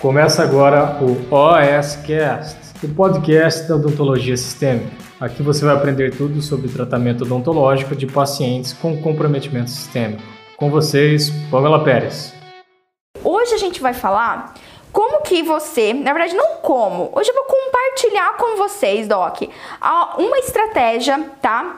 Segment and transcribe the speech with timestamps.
[0.00, 4.90] Começa agora o OSCast, o podcast da odontologia sistêmica.
[5.20, 10.22] Aqui você vai aprender tudo sobre tratamento odontológico de pacientes com comprometimento sistêmico.
[10.56, 12.32] Com vocês, Pamela Pérez.
[13.22, 14.54] Hoje a gente vai falar
[14.90, 19.42] como que você, na verdade não como, hoje eu vou compartilhar com vocês, Doc,
[20.16, 21.76] uma estratégia, tá?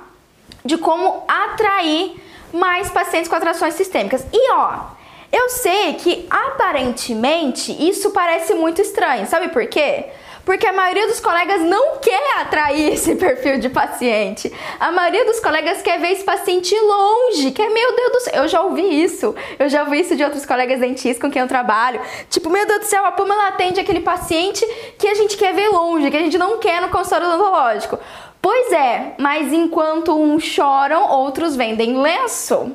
[0.64, 4.24] De como atrair mais pacientes com atrações sistêmicas.
[4.32, 5.01] E ó,
[5.32, 10.04] eu sei que aparentemente isso parece muito estranho, sabe por quê?
[10.44, 14.52] Porque a maioria dos colegas não quer atrair esse perfil de paciente.
[14.78, 18.48] A maioria dos colegas quer ver esse paciente longe, quer, meu Deus do céu, eu
[18.48, 19.34] já ouvi isso.
[19.58, 22.00] Eu já ouvi isso de outros colegas dentistas com quem eu trabalho.
[22.28, 24.66] Tipo, meu Deus do céu, a Pamela atende aquele paciente
[24.98, 27.98] que a gente quer ver longe, que a gente não quer no consultório odontológico.
[28.40, 32.72] Pois é, mas enquanto uns choram, outros vendem lenço.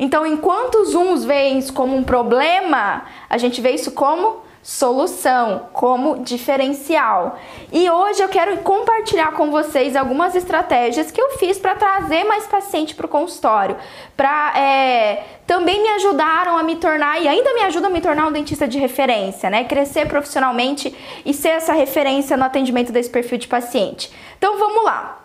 [0.00, 5.68] Então, enquanto os uns veem isso como um problema, a gente vê isso como solução,
[5.74, 7.38] como diferencial.
[7.70, 12.46] E hoje eu quero compartilhar com vocês algumas estratégias que eu fiz para trazer mais
[12.46, 13.76] paciente para o consultório,
[14.16, 18.26] para é, também me ajudaram a me tornar e ainda me ajudam a me tornar
[18.26, 19.64] um dentista de referência, né?
[19.64, 20.94] Crescer profissionalmente
[21.26, 24.10] e ser essa referência no atendimento desse perfil de paciente.
[24.38, 25.20] Então vamos lá.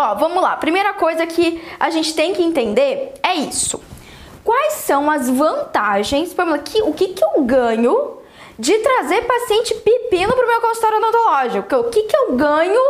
[0.00, 0.56] Ó, vamos lá.
[0.56, 3.82] Primeira coisa que a gente tem que entender é isso.
[4.42, 6.34] Quais são as vantagens,
[6.64, 8.16] que, o que, que eu ganho
[8.60, 11.76] de trazer paciente pepino para o meu consultório odontológico.
[11.76, 12.80] O que, que eu ganho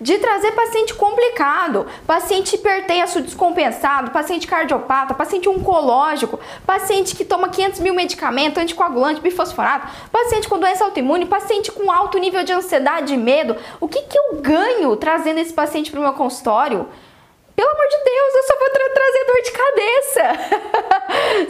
[0.00, 7.80] de trazer paciente complicado, paciente hipertenso descompensado, paciente cardiopata, paciente oncológico, paciente que toma 500
[7.80, 13.18] mil medicamentos, anticoagulante, bifosfonato, paciente com doença autoimune, paciente com alto nível de ansiedade e
[13.18, 13.54] medo.
[13.78, 16.88] O que, que eu ganho trazendo esse paciente para o meu consultório?
[17.58, 20.22] Pelo amor de Deus, eu só vou tra trazer dor de cabeça.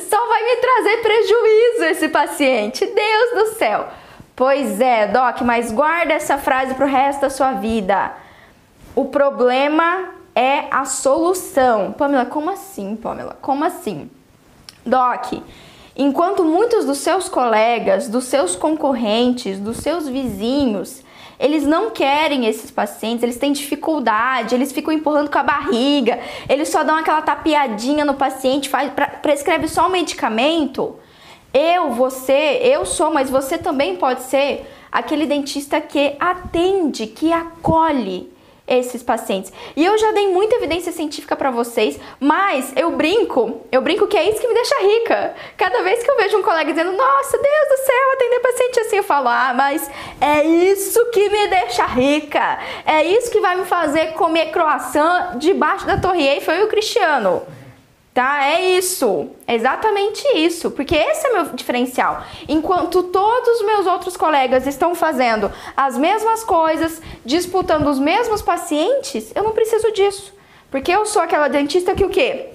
[0.09, 2.87] só vai me trazer prejuízo esse paciente.
[2.87, 3.89] Deus do céu.
[4.35, 8.11] Pois é, Doc, mas guarda essa frase pro resto da sua vida.
[8.97, 11.93] O problema é a solução.
[11.93, 13.37] Pamela, como assim, Pamela?
[13.43, 14.11] Como assim?
[14.87, 15.35] Doc,
[15.95, 21.05] enquanto muitos dos seus colegas, dos seus concorrentes, dos seus vizinhos
[21.39, 26.19] eles não querem esses pacientes, eles têm dificuldade, eles ficam empurrando com a barriga,
[26.49, 30.97] eles só dão aquela tapeadinha no paciente, faz, pra, prescreve só o medicamento.
[31.55, 38.31] Eu, você, eu sou, mas você também pode ser aquele dentista que atende, que acolhe
[38.69, 39.53] esses pacientes.
[39.75, 44.17] E eu já dei muita evidência científica para vocês, mas eu brinco, eu brinco que
[44.17, 45.35] é isso que me deixa rica.
[45.57, 48.97] Cada vez que eu vejo um colega dizendo, nossa, Deus do céu, atender paciente assim,
[48.97, 49.91] eu falo, ah, mas
[50.21, 52.59] é isso que me deixa rica.
[52.85, 57.58] É isso que vai me fazer comer croissant debaixo da Torre Eiffel e o Cristiano
[58.19, 58.45] tá?
[58.45, 62.25] É isso, é exatamente isso, porque esse é meu diferencial.
[62.49, 69.31] Enquanto todos os meus outros colegas estão fazendo as mesmas coisas, disputando os mesmos pacientes,
[69.37, 70.35] eu não preciso disso.
[70.69, 72.49] Porque eu sou aquela dentista que o quê?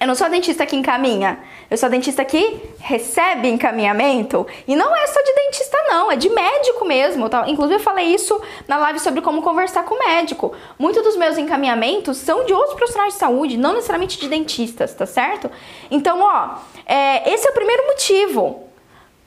[0.00, 1.38] Eu não sou a dentista que encaminha,
[1.70, 4.46] eu sou dentista que recebe encaminhamento.
[4.66, 7.28] E não é só de dentista, não, é de médico mesmo.
[7.28, 7.48] Tá?
[7.48, 10.54] Inclusive, eu falei isso na live sobre como conversar com o médico.
[10.78, 15.06] Muitos dos meus encaminhamentos são de outros profissionais de saúde, não necessariamente de dentistas, tá
[15.06, 15.50] certo?
[15.90, 18.64] Então, ó, é, esse é o primeiro motivo.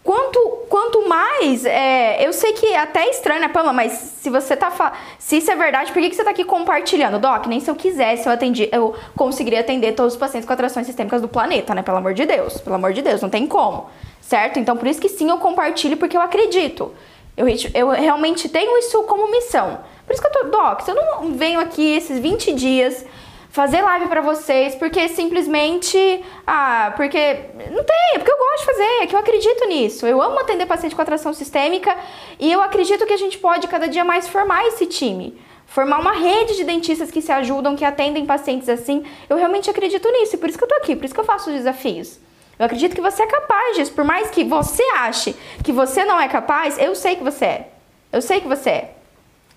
[0.07, 4.55] Quanto, quanto mais, é, eu sei que é até estranho, né, Pamela, mas se você
[4.55, 4.71] tá
[5.19, 7.19] se isso é verdade, por que, que você tá aqui compartilhando?
[7.19, 10.85] Doc, nem se eu quisesse, eu atendi, eu conseguiria atender todos os pacientes com atrações
[10.85, 11.81] sistêmicas do planeta, né?
[11.81, 13.89] Pelo amor de Deus, pelo amor de Deus, não tem como,
[14.21, 14.59] certo?
[14.59, 16.93] Então, por isso que sim, eu compartilho, porque eu acredito.
[17.35, 19.79] Eu, eu realmente tenho isso como missão.
[20.05, 23.03] Por isso que eu tô, Doc, eu não venho aqui esses 20 dias
[23.49, 27.39] fazer live para vocês, porque simplesmente, ah, porque
[27.71, 30.05] não tem, é porque eu gosto de fazer, é que eu acredito nisso.
[30.05, 31.95] Eu amo atender paciente com atração sistêmica
[32.39, 35.39] e eu acredito que a gente pode cada dia mais formar esse time.
[35.65, 39.03] Formar uma rede de dentistas que se ajudam, que atendem pacientes assim.
[39.29, 41.25] Eu realmente acredito nisso, e por isso que eu tô aqui, por isso que eu
[41.25, 42.19] faço os desafios.
[42.57, 46.19] Eu acredito que você é capaz disso, por mais que você ache que você não
[46.19, 47.67] é capaz, eu sei que você é.
[48.11, 48.93] Eu sei que você é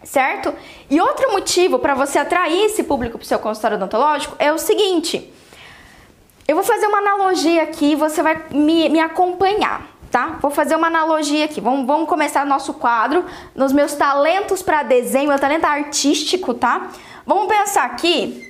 [0.04, 0.54] certo?
[0.88, 4.58] E outro motivo para você atrair esse público para o seu consultório odontológico é o
[4.58, 5.32] seguinte:
[6.48, 10.38] eu vou fazer uma analogia aqui, você vai me, me acompanhar, tá?
[10.40, 11.60] Vou fazer uma analogia aqui.
[11.60, 13.24] Vamos, vamos começar nosso quadro
[13.54, 16.88] nos meus talentos para desenho, meu talento artístico, tá?
[17.24, 18.46] Vamos pensar aqui.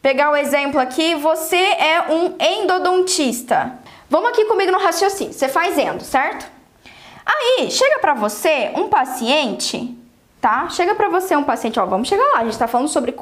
[0.00, 3.78] Pegar o exemplo aqui, você é um endodontista.
[4.08, 5.32] Vamos aqui comigo no raciocínio.
[5.32, 6.46] Você faz endo, certo?
[7.24, 9.93] Aí, chega para você um paciente
[10.44, 10.68] tá?
[10.68, 13.12] Chega para você um paciente, ó, vamos chegar lá, a gente tá falando sobre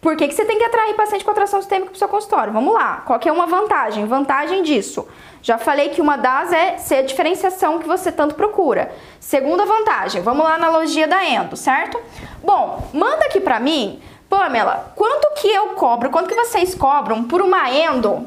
[0.00, 2.52] Por que, que você tem que atrair paciente com atração sistêmica para o seu consultório?
[2.52, 3.02] Vamos lá.
[3.04, 4.06] Qual que é uma vantagem?
[4.06, 5.08] Vantagem disso.
[5.42, 8.94] Já falei que uma das é ser a diferenciação que você tanto procura.
[9.18, 12.00] Segunda vantagem, vamos lá na analogia da endo, certo?
[12.44, 17.42] Bom, manda aqui para mim, Pamela, quanto que eu cobro, quanto que vocês cobram por
[17.42, 18.24] uma endo?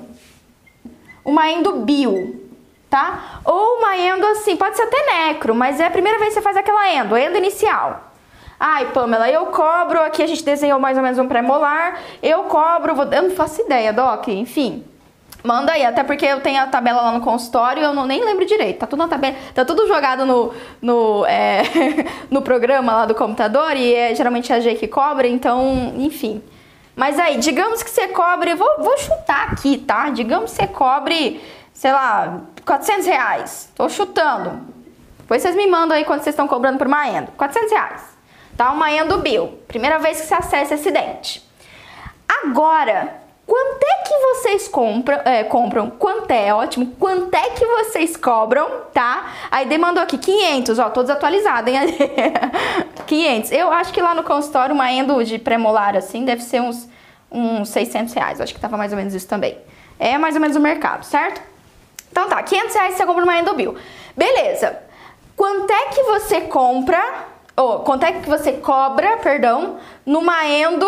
[1.24, 2.50] Uma endo bio,
[2.90, 3.40] tá?
[3.46, 6.42] Ou uma endo assim, pode ser até necro, mas é a primeira vez que você
[6.42, 8.12] faz aquela endo, endo inicial.
[8.60, 12.96] Ai, Pamela, eu cobro, aqui a gente desenhou mais ou menos um pré-molar, eu cobro,
[12.96, 14.86] vou, eu não faço ideia, Doc, enfim.
[15.44, 18.46] Manda aí, até porque eu tenho a tabela lá no consultório eu não, nem lembro
[18.46, 18.80] direito.
[18.80, 21.62] Tá tudo na tabela, tá tudo jogado no, no, é,
[22.32, 26.42] no programa lá do computador e é, geralmente é a G que cobra, então, enfim.
[26.96, 30.10] Mas aí, digamos que você cobre, vou, vou chutar aqui, tá?
[30.10, 31.44] Digamos que você cobre,
[31.74, 33.70] sei lá, 400 reais.
[33.76, 34.62] Tô chutando.
[35.20, 37.32] Depois vocês me mandam aí quanto vocês estão cobrando por uma endo.
[37.34, 38.15] 400 reais.
[38.58, 38.72] Tá?
[38.72, 38.88] Uma
[39.18, 39.60] Bill.
[39.68, 41.44] Primeira vez que você acessa esse dente.
[42.28, 45.92] Agora, Quanto é que vocês compram, é, compram?
[45.92, 46.96] Quanto é, ótimo.
[47.00, 49.32] Quanto é que vocês cobram, tá?
[49.52, 51.78] Aí demandou aqui 500, ó, tô desatualizada, hein?
[53.06, 53.52] 500.
[53.52, 56.90] Eu acho que lá no consultório uma endo de premolar assim deve ser uns,
[57.32, 58.42] uns 600 reais.
[58.42, 59.60] Acho que tava mais ou menos isso também.
[60.00, 61.40] É mais ou menos o mercado, certo?
[62.12, 63.76] Então tá, 500 reais você compra uma endo bill.
[64.18, 64.80] Beleza.
[65.36, 67.00] Quanto é que você compra,
[67.56, 70.86] ou quanto é que você cobra, perdão, numa endo,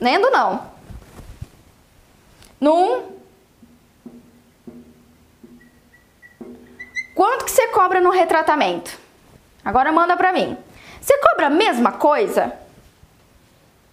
[0.00, 0.62] endo não,
[2.60, 3.18] num.
[7.14, 8.96] Quanto que você cobra no retratamento?
[9.64, 10.56] Agora manda pra mim.
[11.00, 12.52] Você cobra a mesma coisa?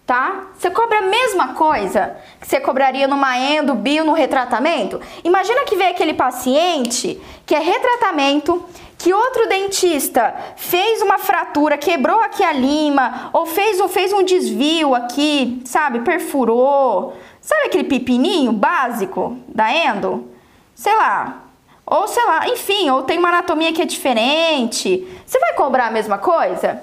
[0.06, 0.46] Tá?
[0.56, 5.00] Você cobra a mesma coisa que você cobraria numa endo, bio, no retratamento?
[5.24, 8.64] Imagina que vem aquele paciente que é retratamento,
[8.98, 14.22] que outro dentista fez uma fratura, quebrou aqui a lima, ou fez, ou fez um
[14.22, 17.14] desvio aqui, sabe, perfurou,
[17.46, 20.28] Sabe aquele pepininho básico da endo?
[20.74, 21.44] Sei lá.
[21.86, 25.06] Ou sei lá, enfim, ou tem uma anatomia que é diferente.
[25.24, 26.82] Você vai cobrar a mesma coisa?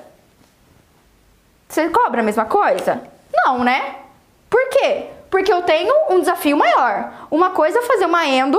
[1.67, 3.03] Você cobra a mesma coisa?
[3.33, 3.95] Não, né?
[4.49, 5.07] Por quê?
[5.29, 7.11] Porque eu tenho um desafio maior.
[7.29, 8.57] Uma coisa é fazer uma endo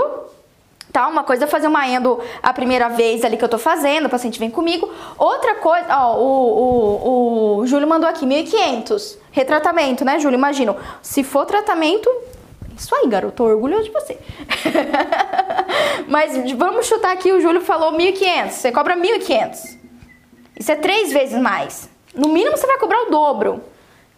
[0.95, 1.09] tá?
[1.09, 4.09] Uma coisa é fazer uma endo a primeira vez ali que eu tô fazendo, o
[4.09, 4.89] paciente vem comigo.
[5.19, 10.37] Outra coisa, ó, o, o, o Júlio mandou aqui 1.500, retratamento, né, Júlio?
[10.37, 12.09] Imagino, se for tratamento,
[12.79, 14.17] isso aí, garoto, tô orgulhoso de você.
[16.07, 19.77] Mas vamos chutar aqui, o Júlio falou 1.500, você cobra 1.500.
[20.61, 21.91] Isso é três vezes mais.
[22.15, 23.61] No mínimo você vai cobrar o dobro,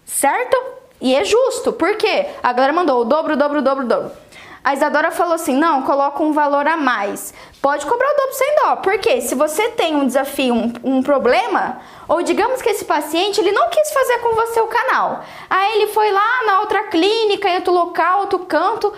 [0.05, 0.55] certo?
[1.01, 2.27] E é justo, por quê?
[2.43, 4.26] A galera mandou o dobro, o dobro, o dobro, o dobro.
[4.67, 7.33] A Isadora falou assim: não, coloca um valor a mais.
[7.63, 8.77] Pode cobrar o dobro sem dó.
[8.77, 13.53] Porque se você tem um desafio, um, um problema, ou digamos que esse paciente ele
[13.53, 15.25] não quis fazer com você o canal.
[15.49, 18.93] Aí ele foi lá na outra clínica, em outro local, outro canto,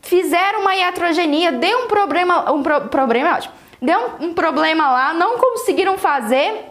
[0.00, 3.52] fizeram uma iatrogenia, deu um problema, um pro, problema, é ótimo.
[3.82, 6.64] Deu um, um problema lá, não conseguiram fazer,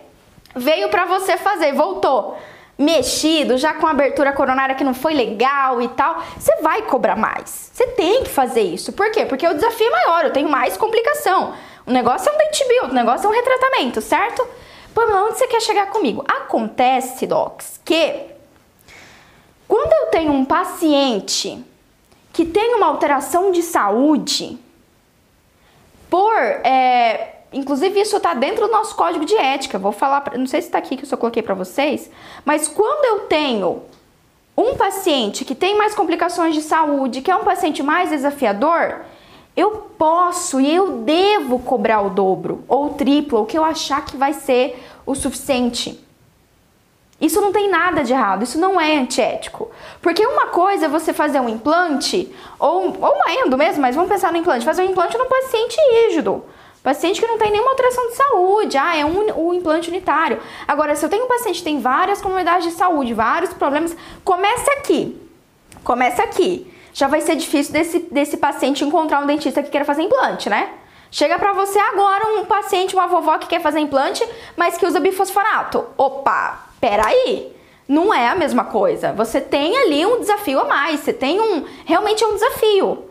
[0.55, 2.35] veio para você fazer, voltou
[2.77, 7.71] mexido, já com abertura coronária que não foi legal e tal, você vai cobrar mais.
[7.73, 8.93] Você tem que fazer isso.
[8.93, 9.25] Por quê?
[9.25, 11.53] Porque o desafio é maior, eu tenho mais complicação.
[11.85, 14.47] O negócio é um dente build, o negócio é um retratamento, certo?
[14.93, 16.23] Pamela, onde você quer chegar comigo?
[16.27, 18.27] Acontece, docs, que
[19.67, 21.63] quando eu tenho um paciente
[22.31, 24.57] que tem uma alteração de saúde
[26.09, 29.77] por é, Inclusive, isso está dentro do nosso código de ética.
[29.77, 32.09] Vou falar, não sei se está aqui que eu só coloquei para vocês,
[32.43, 33.83] mas quando eu tenho
[34.57, 39.01] um paciente que tem mais complicações de saúde, que é um paciente mais desafiador,
[39.55, 44.03] eu posso e eu devo cobrar o dobro ou o triplo, o que eu achar
[44.03, 46.03] que vai ser o suficiente.
[47.21, 49.71] Isso não tem nada de errado, isso não é antiético.
[50.01, 54.09] Porque uma coisa é você fazer um implante, ou, ou uma endo mesmo, mas vamos
[54.09, 56.43] pensar no implante, fazer um implante num paciente rígido.
[56.83, 60.37] Paciente que não tem nenhuma alteração de saúde, ah, é um, um implante unitário.
[60.67, 64.69] Agora, se eu tenho um paciente que tem várias comorbidades de saúde, vários problemas, começa
[64.73, 65.17] aqui.
[65.81, 66.69] Começa aqui.
[66.93, 70.73] Já vai ser difícil desse, desse paciente encontrar um dentista que queira fazer implante, né?
[71.09, 74.99] Chega para você agora um paciente, uma vovó que quer fazer implante, mas que usa
[74.99, 75.85] bifosfonato.
[75.97, 77.55] Opa, peraí.
[77.87, 79.13] Não é a mesma coisa.
[79.13, 80.99] Você tem ali um desafio a mais.
[80.99, 81.65] Você tem um.
[81.85, 83.05] Realmente é um desafio.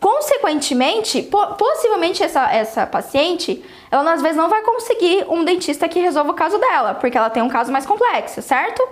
[0.00, 1.22] Consequentemente,
[1.56, 6.34] possivelmente essa, essa paciente, ela às vezes não vai conseguir um dentista que resolva o
[6.34, 8.86] caso dela, porque ela tem um caso mais complexo, certo?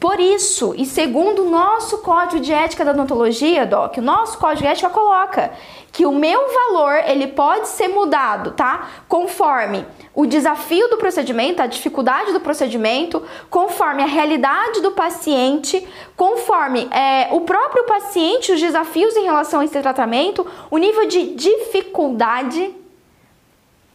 [0.00, 4.62] Por isso, e segundo o nosso código de ética da odontologia, Doc, o nosso código
[4.62, 5.52] de ética coloca
[5.92, 8.88] que o meu valor ele pode ser mudado, tá?
[9.06, 16.88] Conforme o desafio do procedimento, a dificuldade do procedimento, conforme a realidade do paciente, conforme
[16.90, 22.74] é, o próprio paciente, os desafios em relação a esse tratamento, o nível de dificuldade.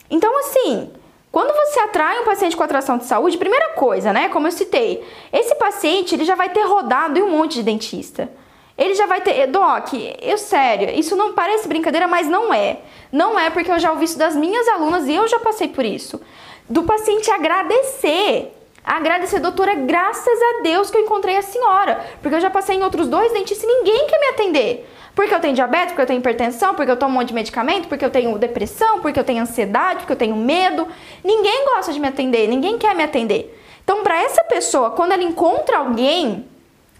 [0.07, 0.91] Então, assim,
[1.35, 4.29] quando você atrai um paciente com atração de saúde, primeira coisa, né?
[4.29, 8.29] Como eu citei, esse paciente ele já vai ter rodado em um monte de dentista.
[8.77, 9.45] Ele já vai ter.
[9.47, 9.89] Doc,
[10.21, 12.77] eu sério, isso não parece brincadeira, mas não é.
[13.11, 15.83] Não é porque eu já ouvi isso das minhas alunas e eu já passei por
[15.83, 16.21] isso.
[16.69, 18.53] Do paciente agradecer.
[18.81, 21.99] Agradecer, doutora, graças a Deus que eu encontrei a senhora.
[22.21, 24.89] Porque eu já passei em outros dois dentistas e ninguém quer me atender.
[25.15, 27.87] Porque eu tenho diabetes, porque eu tenho hipertensão, porque eu tomo um monte de medicamento,
[27.87, 30.85] porque eu tenho depressão, porque eu tenho ansiedade, porque eu tenho medo.
[31.23, 33.57] Ninguém gosta de me atender, ninguém quer me atender.
[33.83, 36.45] Então, para essa pessoa, quando ela encontra alguém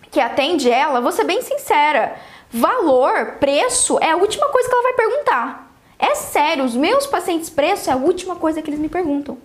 [0.10, 2.15] que atende ela, vou ser bem sincera,
[2.50, 5.75] valor, preço é a última coisa que ela vai perguntar.
[6.00, 9.38] É sério, os meus pacientes preço é a última coisa que eles me perguntam.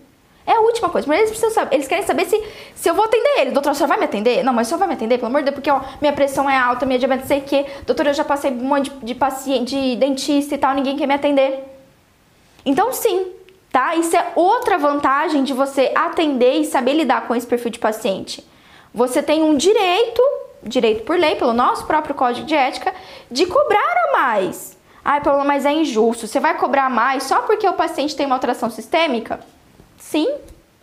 [0.46, 1.06] É a última coisa.
[1.06, 2.42] Mas eles precisam saber, eles querem saber se,
[2.74, 3.50] se eu vou atender ele.
[3.50, 4.42] Doutor, você vai me atender?
[4.42, 6.56] Não, mas você vai me atender, pelo amor de Deus, porque ó, minha pressão é
[6.56, 7.64] alta, minha diabetes sei que.
[7.86, 11.06] Doutor, eu já passei um monte de, de paciente, de dentista e tal, ninguém quer
[11.06, 11.64] me atender.
[12.64, 13.32] Então, sim,
[13.70, 13.94] tá?
[13.94, 18.46] Isso é outra vantagem de você atender e saber lidar com esse perfil de paciente.
[18.92, 20.22] Você tem um direito,
[20.62, 22.92] direito por lei, pelo nosso próprio código de ética,
[23.30, 23.78] de cobrar
[24.08, 24.76] a mais.
[25.04, 26.26] Ai, Paula, mas é injusto.
[26.26, 29.40] Você vai cobrar mais só porque o paciente tem uma alteração sistêmica?
[30.00, 30.28] Sim.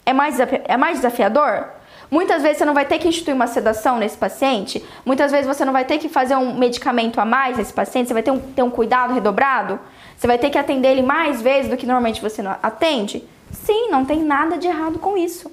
[0.05, 1.67] É mais, é mais desafiador?
[2.09, 5.65] Muitas vezes você não vai ter que instituir uma sedação nesse paciente, muitas vezes você
[5.65, 8.39] não vai ter que fazer um medicamento a mais nesse paciente, você vai ter um,
[8.39, 9.77] ter um cuidado redobrado,
[10.15, 13.27] você vai ter que atender ele mais vezes do que normalmente você atende.
[13.51, 15.51] Sim, não tem nada de errado com isso.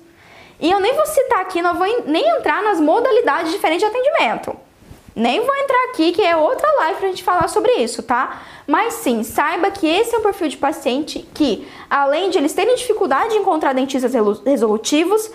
[0.60, 4.56] E eu nem vou citar aqui, não vou nem entrar nas modalidades diferentes de atendimento.
[5.14, 8.42] Nem vou entrar aqui, que é outra live pra gente falar sobre isso, tá?
[8.66, 12.74] Mas sim, saiba que esse é um perfil de paciente que, além de eles terem
[12.74, 14.12] dificuldade de encontrar dentistas
[14.44, 15.30] resolutivos,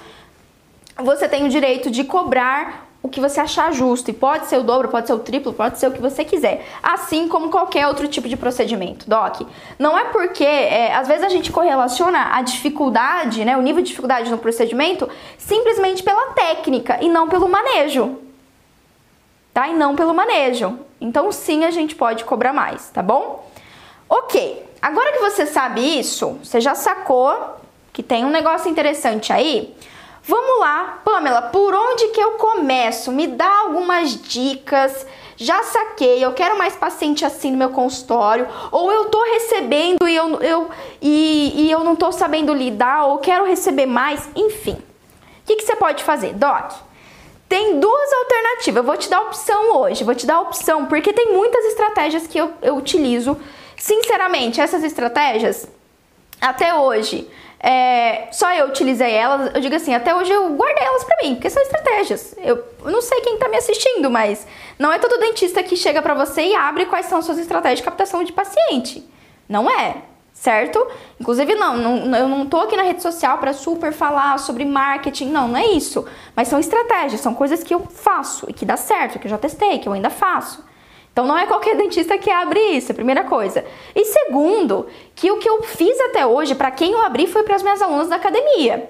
[0.97, 4.11] você tem o direito de cobrar o que você achar justo.
[4.11, 6.65] E pode ser o dobro, pode ser o triplo, pode ser o que você quiser.
[6.83, 9.41] Assim como qualquer outro tipo de procedimento, Doc.
[9.77, 13.89] Não é porque, é, às vezes a gente correlaciona a dificuldade, né, o nível de
[13.89, 15.07] dificuldade no procedimento,
[15.37, 18.17] simplesmente pela técnica e não pelo manejo
[19.59, 19.67] tá?
[19.67, 20.79] E não pelo manejo.
[21.01, 23.45] Então, sim, a gente pode cobrar mais, tá bom?
[24.07, 27.57] Ok, agora que você sabe isso, você já sacou
[27.91, 29.75] que tem um negócio interessante aí?
[30.23, 33.11] Vamos lá, Pamela, por onde que eu começo?
[33.11, 35.05] Me dá algumas dicas.
[35.35, 40.15] Já saquei, eu quero mais paciente assim no meu consultório, ou eu tô recebendo e
[40.15, 40.69] eu, eu,
[41.01, 44.73] e, e eu não tô sabendo lidar, ou quero receber mais, enfim.
[44.73, 46.33] O que, que você pode fazer?
[46.33, 46.73] Doc,
[47.49, 48.77] tem duas alternativas.
[48.77, 50.03] Eu vou te dar opção hoje.
[50.03, 53.35] Vou te dar opção porque tem muitas estratégias que eu, eu utilizo.
[53.75, 55.67] Sinceramente, essas estratégias,
[56.39, 57.27] até hoje,
[57.59, 59.51] é, só eu utilizei elas.
[59.55, 62.35] Eu digo assim, até hoje eu guardei elas pra mim, porque são estratégias.
[62.37, 64.45] Eu, não sei quem tá me assistindo, mas
[64.77, 67.85] não é todo dentista que chega pra você e abre quais são suas estratégias de
[67.85, 69.03] captação de paciente.
[69.47, 70.03] Não é
[70.39, 70.87] certo?
[71.19, 75.25] Inclusive, não, não, eu não tô aqui na rede social para super falar sobre marketing,
[75.25, 76.05] não, não é isso.
[76.33, 79.37] Mas são estratégias, são coisas que eu faço e que dá certo, que eu já
[79.37, 80.63] testei, que eu ainda faço.
[81.11, 83.65] Então não é qualquer dentista que abre isso, é primeira coisa.
[83.93, 87.57] E segundo, que o que eu fiz até hoje, para quem eu abri, foi para
[87.57, 88.89] as minhas alunas da academia.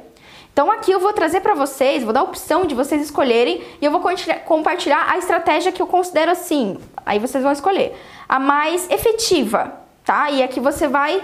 [0.53, 3.85] Então aqui eu vou trazer para vocês, vou dar a opção de vocês escolherem e
[3.85, 4.01] eu vou
[4.45, 6.77] compartilhar a estratégia que eu considero assim.
[7.03, 7.95] Aí vocês vão escolher
[8.27, 9.73] a mais efetiva,
[10.05, 10.29] tá?
[10.29, 11.23] E aqui você vai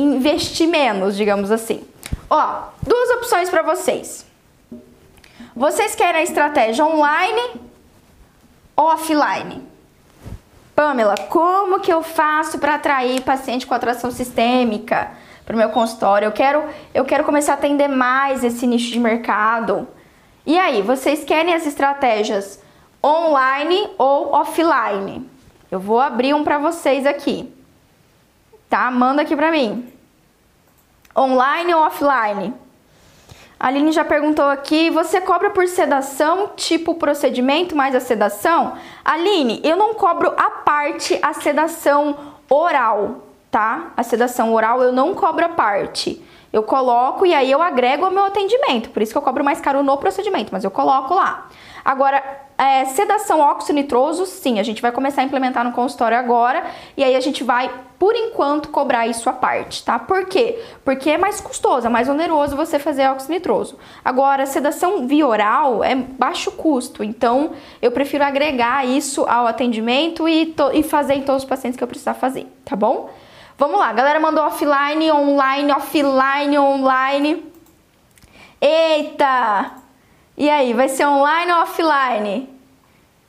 [0.00, 1.82] investir menos, digamos assim.
[2.28, 4.26] Ó, duas opções para vocês.
[5.54, 7.60] Vocês querem a estratégia online
[8.76, 9.62] ou offline?
[10.74, 15.10] Pamela, como que eu faço para atrair paciente com atração sistêmica
[15.44, 16.26] para o meu consultório?
[16.26, 16.64] Eu quero,
[16.94, 19.86] eu quero começar a atender mais esse nicho de mercado.
[20.46, 22.62] E aí, vocês querem as estratégias
[23.04, 25.28] online ou offline?
[25.70, 27.52] Eu vou abrir um para vocês aqui
[28.70, 28.90] tá?
[28.90, 29.92] Manda aqui pra mim.
[31.14, 32.54] Online ou offline?
[33.58, 38.72] A Aline já perguntou aqui, você cobra por sedação, tipo procedimento mais a sedação?
[39.04, 42.16] Aline, eu não cobro a parte a sedação
[42.48, 43.92] oral, tá?
[43.98, 46.24] A sedação oral eu não cobro a parte.
[46.50, 48.88] Eu coloco e aí eu agrego ao meu atendimento.
[48.90, 51.48] Por isso que eu cobro mais caro no procedimento, mas eu coloco lá.
[51.84, 52.22] Agora,
[52.60, 56.62] é, sedação óxido nitroso, sim, a gente vai começar a implementar no consultório agora
[56.94, 59.98] e aí a gente vai, por enquanto, cobrar isso à parte, tá?
[59.98, 60.62] Por quê?
[60.84, 63.78] Porque é mais custoso, é mais oneroso você fazer óxido nitroso.
[64.04, 70.54] Agora, sedação via oral é baixo custo, então eu prefiro agregar isso ao atendimento e,
[70.74, 73.08] e fazer em todos os pacientes que eu precisar fazer, tá bom?
[73.56, 77.42] Vamos lá, galera mandou offline, online, offline, online.
[78.60, 79.79] Eita!
[80.40, 82.48] E aí, vai ser online ou offline?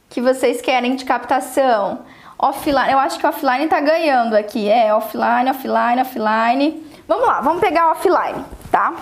[0.10, 2.06] Que vocês querem de captação?
[2.40, 4.70] Offline, eu acho que offline tá ganhando aqui.
[4.70, 6.94] É, offline, offline, offline.
[7.10, 8.94] Vamos lá, vamos pegar offline, tá?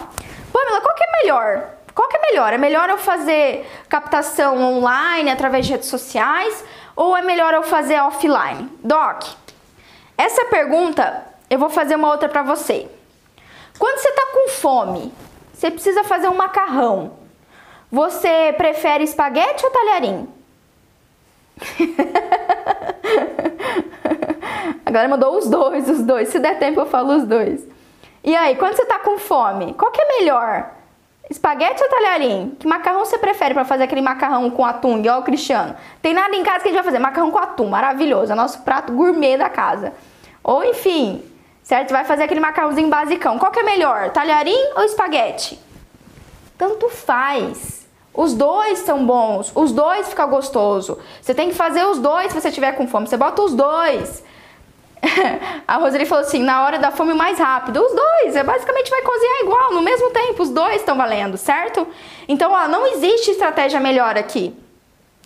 [0.51, 1.69] Pamela, qual que é melhor?
[1.93, 2.51] Qual que é melhor?
[2.51, 8.01] É melhor eu fazer captação online através de redes sociais ou é melhor eu fazer
[8.01, 8.71] offline?
[8.83, 9.23] Doc,
[10.17, 12.89] essa pergunta eu vou fazer uma outra para você.
[13.77, 15.13] Quando você tá com fome,
[15.53, 17.28] você precisa fazer um macarrão.
[17.91, 20.29] Você prefere espaguete ou talharim?
[24.85, 26.29] Agora mandou os dois, os dois.
[26.29, 27.67] Se der tempo eu falo os dois.
[28.23, 30.71] E aí, quando você tá com fome, qual que é melhor?
[31.29, 32.55] Espaguete ou talharim?
[32.59, 35.75] Que macarrão você prefere para fazer aquele macarrão com atum, igual o Cristiano?
[36.01, 38.63] Tem nada em casa que a gente vai fazer, macarrão com atum, maravilhoso, é nosso
[38.63, 39.93] prato gourmet da casa.
[40.43, 41.23] Ou enfim,
[41.61, 41.91] certo?
[41.91, 43.37] Vai fazer aquele macarrãozinho basicão.
[43.37, 45.59] Qual que é melhor, talharim ou espaguete?
[46.57, 47.78] Tanto faz.
[48.13, 50.97] Os dois são bons, os dois fica gostoso.
[51.21, 53.07] Você tem que fazer os dois se você tiver com fome.
[53.07, 54.23] Você bota os dois.
[55.67, 57.81] A Roseli falou assim: na hora da fome mais rápido.
[57.81, 61.87] Os dois, é basicamente vai cozinhar igual, no mesmo tempo, os dois estão valendo, certo?
[62.27, 64.55] Então, ó, não existe estratégia melhor aqui.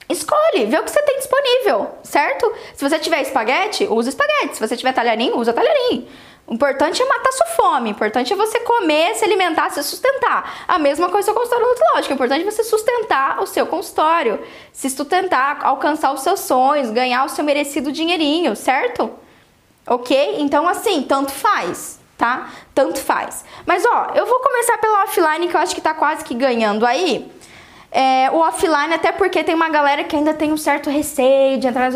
[0.09, 2.51] Escolhe, vê o que você tem disponível, certo?
[2.75, 4.55] Se você tiver espaguete, usa espaguete.
[4.55, 6.07] Se você tiver talharim, usa talharim.
[6.53, 10.63] Importante é matar sua fome, importante é você comer, se alimentar, se sustentar.
[10.67, 14.39] A mesma coisa com o consultório odontológico, importante é você sustentar o seu consultório,
[14.71, 19.09] se sustentar, alcançar os seus sonhos, ganhar o seu merecido dinheirinho, certo?
[19.87, 20.35] Ok?
[20.37, 22.51] Então, assim, tanto faz, tá?
[22.75, 23.43] Tanto faz.
[23.65, 26.85] Mas, ó, eu vou começar pelo offline, que eu acho que tá quase que ganhando
[26.85, 27.31] aí.
[27.95, 31.67] É, o offline, até porque tem uma galera que ainda tem um certo receio de
[31.67, 31.91] entrar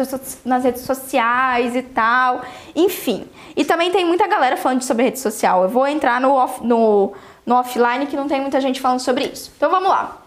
[0.46, 2.44] nas redes sociais e tal.
[2.76, 3.28] Enfim.
[3.56, 5.64] E também tem muita galera falando sobre rede social.
[5.64, 7.14] Eu vou entrar no, off, no,
[7.44, 9.52] no offline que não tem muita gente falando sobre isso.
[9.58, 10.18] Então vamos lá.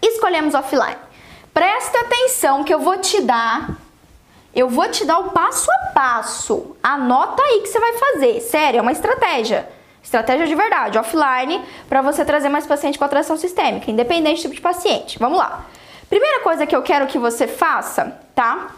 [0.00, 0.96] Escolhemos offline.
[1.52, 3.76] Presta atenção que eu vou te dar.
[4.54, 6.74] Eu vou te dar o passo a passo.
[6.82, 8.40] Anota aí que você vai fazer.
[8.40, 9.68] Sério, é uma estratégia.
[10.12, 14.54] Estratégia de verdade, offline, para você trazer mais paciente com atração sistêmica, independente do tipo
[14.56, 15.18] de paciente.
[15.18, 15.64] Vamos lá.
[16.06, 18.72] Primeira coisa que eu quero que você faça, tá?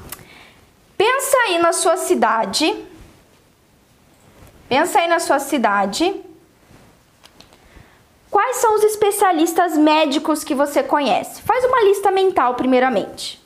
[0.96, 2.72] Pensa aí na sua cidade.
[4.68, 6.14] Pensa aí na sua cidade.
[8.30, 11.42] Quais são os especialistas médicos que você conhece?
[11.42, 13.42] Faz uma lista mental, primeiramente.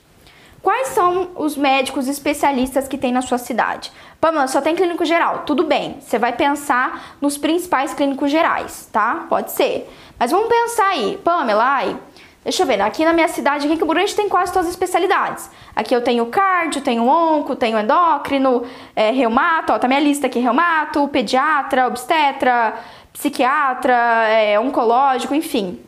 [0.60, 3.90] Quais são os médicos especialistas que tem na sua cidade?
[4.20, 5.44] Pamela, só tem clínico geral.
[5.46, 9.26] Tudo bem, você vai pensar nos principais clínicos gerais, tá?
[9.28, 9.88] Pode ser.
[10.18, 11.96] Mas vamos pensar aí, Pamela, ai,
[12.42, 14.74] deixa eu ver, aqui na minha cidade, aqui em Campo Grande, tem quase todas as
[14.74, 15.48] especialidades.
[15.74, 20.40] Aqui eu tenho cardio, tenho onco, tenho endócrino, é, reumato, ó, tá minha lista aqui,
[20.40, 22.74] reumato, pediatra, obstetra,
[23.12, 23.94] psiquiatra,
[24.28, 25.80] é, oncológico, enfim.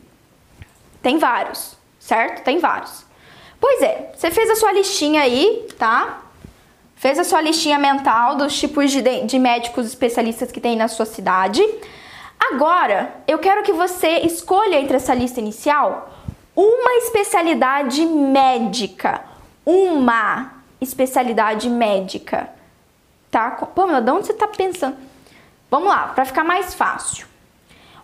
[1.01, 2.43] Tem vários, certo?
[2.43, 3.05] Tem vários.
[3.59, 6.30] Pois é, você fez a sua listinha aí, tá?
[7.01, 11.07] Fez a sua listinha mental dos tipos de, de médicos especialistas que tem na sua
[11.07, 11.59] cidade.
[12.39, 16.13] Agora, eu quero que você escolha entre essa lista inicial
[16.55, 19.21] uma especialidade médica.
[19.65, 22.51] Uma especialidade médica.
[23.31, 23.49] Tá?
[23.49, 24.95] Pamela, de onde você está pensando?
[25.71, 27.25] Vamos lá, para ficar mais fácil.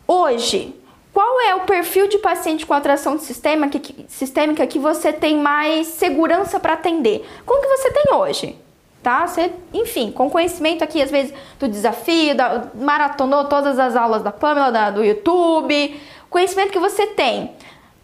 [0.08, 0.74] Hoje,
[1.14, 5.86] qual é o perfil de paciente com atração sistêmica que, sistêmica que você tem mais
[5.86, 7.24] segurança para atender?
[7.46, 8.67] Como que você tem hoje?
[9.02, 9.26] Tá?
[9.26, 14.32] Você, enfim, com conhecimento aqui, às vezes, do desafio, da, maratonou todas as aulas da
[14.32, 17.56] Pamela, da, do YouTube, conhecimento que você tem.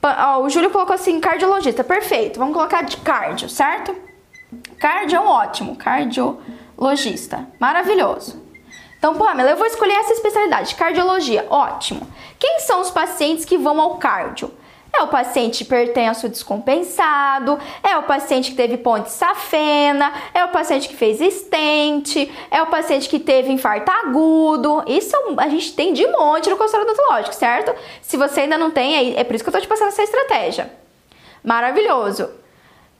[0.01, 3.95] Ó, o Júlio colocou assim, cardiologista, perfeito, vamos colocar de cardio, certo?
[4.77, 8.41] Cardio é um ótimo, cardiologista, maravilhoso.
[8.97, 12.07] Então, Pamela, eu vou escolher essa especialidade, cardiologia, ótimo.
[12.39, 14.51] Quem são os pacientes que vão ao cardio?
[14.95, 20.87] É o paciente hipertenso descompensado, é o paciente que teve ponte safena, é o paciente
[20.87, 24.83] que fez estente, é o paciente que teve infarto agudo.
[24.85, 27.73] Isso a gente tem de monte no consultório odontológico, certo?
[28.03, 30.71] Se você ainda não tem, é por isso que eu tô te passando essa estratégia.
[31.43, 32.29] Maravilhoso.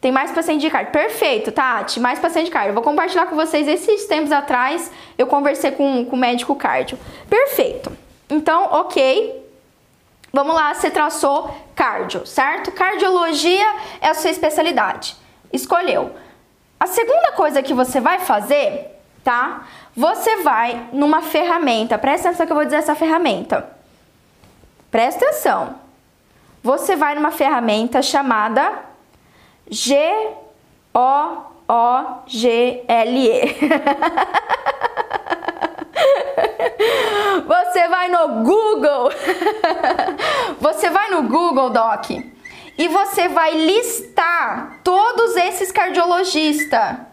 [0.02, 0.92] Tem mais paciente de cardio.
[0.92, 2.00] Perfeito, Tati.
[2.00, 2.72] Mais paciente de cardio.
[2.72, 4.92] Eu vou compartilhar com vocês esses tempos atrás.
[5.18, 7.00] Eu conversei com, com o médico cardio.
[7.30, 7.90] Perfeito.
[8.30, 9.43] Então, ok.
[10.36, 12.72] Vamos lá, você traçou cardio, certo?
[12.72, 13.68] Cardiologia
[14.02, 15.16] é a sua especialidade.
[15.52, 16.16] Escolheu.
[16.80, 19.68] A segunda coisa que você vai fazer, tá?
[19.96, 22.00] Você vai numa ferramenta.
[22.00, 23.70] Presta atenção que eu vou dizer essa ferramenta.
[24.90, 25.76] Presta atenção.
[26.64, 28.74] Você vai numa ferramenta chamada
[29.70, 29.96] G
[30.96, 33.56] O O G L E.
[37.46, 39.12] Você vai no Google.
[40.60, 42.10] Você vai no Google Doc
[42.78, 47.13] e você vai listar todos esses cardiologistas.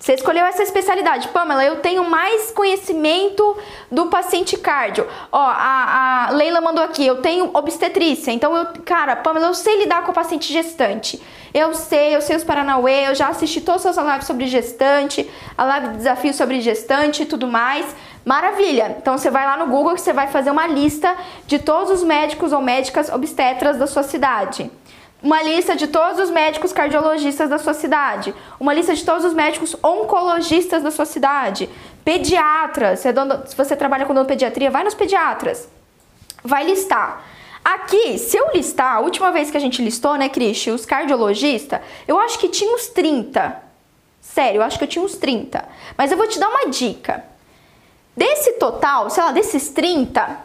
[0.00, 1.28] Você escolheu essa especialidade.
[1.28, 3.54] Pamela, eu tenho mais conhecimento
[3.92, 5.06] do paciente cardio.
[5.30, 8.30] Ó, a, a Leila mandou aqui, eu tenho obstetrícia.
[8.32, 11.20] Então, eu, cara, Pamela, eu sei lidar com o paciente gestante.
[11.52, 15.64] Eu sei, eu sei os Paranauê, eu já assisti todas as lives sobre gestante, a
[15.64, 17.94] live de desafio sobre gestante e tudo mais.
[18.24, 18.96] Maravilha!
[18.98, 21.14] Então você vai lá no Google que você vai fazer uma lista
[21.46, 24.70] de todos os médicos ou médicas obstetras da sua cidade.
[25.22, 28.34] Uma lista de todos os médicos cardiologistas da sua cidade.
[28.58, 31.68] Uma lista de todos os médicos oncologistas da sua cidade.
[32.04, 33.00] Pediatras.
[33.00, 35.68] Se você trabalha com pediatria, vai nos pediatras.
[36.42, 37.22] Vai listar.
[37.62, 41.80] Aqui, se eu listar, a última vez que a gente listou, né, Cristi, os cardiologistas,
[42.08, 43.62] eu acho que tinha uns 30.
[44.22, 45.62] Sério, eu acho que eu tinha uns 30.
[45.98, 47.24] Mas eu vou te dar uma dica.
[48.16, 50.40] Desse total, sei lá, desses 30,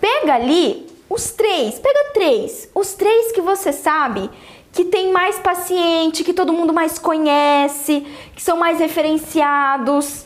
[0.00, 4.30] pega ali os três, pega três, os três que você sabe
[4.72, 10.24] que tem mais paciente, que todo mundo mais conhece, que são mais referenciados,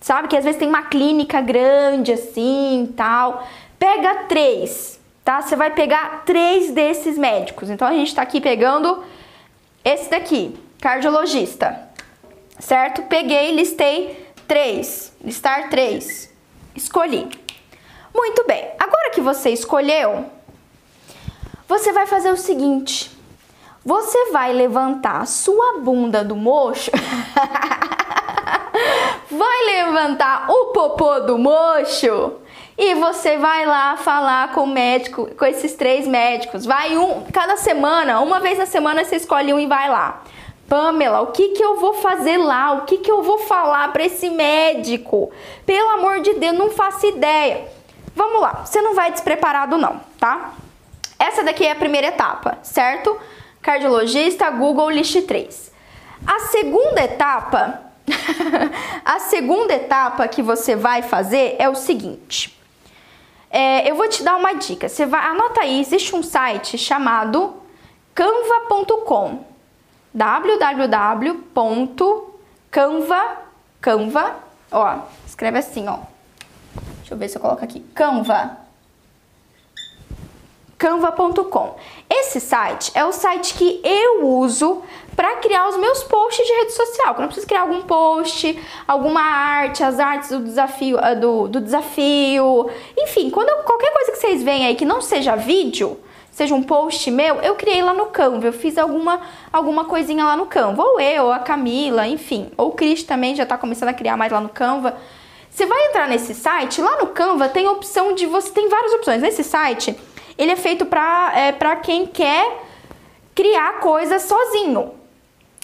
[0.00, 0.26] sabe?
[0.26, 3.46] Que às vezes tem uma clínica grande assim, tal.
[3.78, 5.40] Pega três, tá?
[5.40, 7.70] Você vai pegar três desses médicos.
[7.70, 9.04] Então a gente tá aqui pegando
[9.84, 11.88] esse daqui, cardiologista,
[12.58, 13.02] certo?
[13.02, 15.12] Peguei, listei 3.
[15.24, 16.32] Listar 3.
[16.74, 17.45] Escolhi.
[18.16, 18.70] Muito bem.
[18.78, 20.24] Agora que você escolheu,
[21.68, 23.10] você vai fazer o seguinte.
[23.84, 26.90] Você vai levantar a sua bunda do mocho.
[29.30, 32.32] vai levantar o popô do mocho.
[32.78, 36.64] E você vai lá falar com o médico, com esses três médicos.
[36.64, 40.22] Vai um, cada semana, uma vez na semana você escolhe um e vai lá.
[40.66, 42.72] Pamela, o que, que eu vou fazer lá?
[42.72, 45.30] O que, que eu vou falar para esse médico?
[45.64, 47.76] Pelo amor de Deus, não faço ideia.
[48.16, 50.54] Vamos lá, você não vai despreparado não, tá?
[51.18, 53.14] Essa daqui é a primeira etapa, certo?
[53.60, 55.70] Cardiologista, Google List 3.
[56.26, 57.82] A segunda etapa,
[59.04, 62.58] a segunda etapa que você vai fazer é o seguinte.
[63.50, 64.88] É, eu vou te dar uma dica.
[64.88, 67.54] Você vai, anota aí, existe um site chamado
[68.14, 69.44] canva.com
[70.14, 71.36] www.canva,
[73.78, 74.36] Canva,
[74.72, 76.15] ó, escreve assim, ó.
[77.06, 77.78] Deixa eu ver se eu coloco aqui.
[77.94, 78.58] Canva.
[80.76, 81.76] Canva.com.
[82.10, 84.82] Esse site é o site que eu uso
[85.14, 87.14] para criar os meus posts de rede social.
[87.14, 91.60] Quando eu preciso criar algum post, alguma arte, as artes do desafio, ah, do, do
[91.60, 96.00] desafio, enfim, quando eu, qualquer coisa que vocês veem aí que não seja vídeo,
[96.32, 99.20] seja um post meu, eu criei lá no Canva, eu fiz alguma,
[99.52, 103.36] alguma coisinha lá no Canva, ou eu, ou a Camila, enfim, ou o Cris também
[103.36, 104.96] já está começando a criar mais lá no Canva.
[105.56, 109.22] Você vai entrar nesse site, lá no Canva tem opção de você, tem várias opções.
[109.22, 109.98] Nesse site,
[110.36, 112.62] ele é feito para é, pra quem quer
[113.34, 114.92] criar coisas sozinho.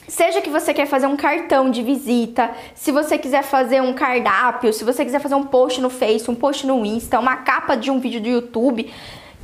[0.08, 4.72] Seja que você quer fazer um cartão de visita, se você quiser fazer um cardápio,
[4.72, 7.90] se você quiser fazer um post no Face, um post no Insta, uma capa de
[7.90, 8.90] um vídeo do YouTube,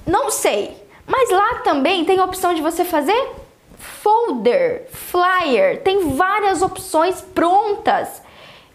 [0.06, 0.74] não sei.
[1.06, 3.32] Mas lá também tem a opção de você fazer
[3.76, 8.26] folder, flyer, tem várias opções prontas.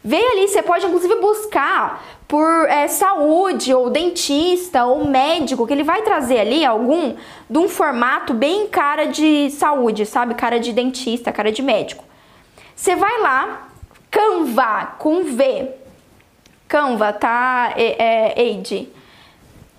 [0.03, 5.83] Vê ali, você pode inclusive buscar por é, saúde, ou dentista, ou médico, que ele
[5.83, 7.15] vai trazer ali algum
[7.49, 10.35] de um formato bem cara de saúde, sabe?
[10.35, 12.03] Cara de dentista, cara de médico.
[12.75, 13.69] Você vai lá,
[14.11, 15.69] Canva, com V.
[16.67, 18.89] Canva, tá, é, é, Aide?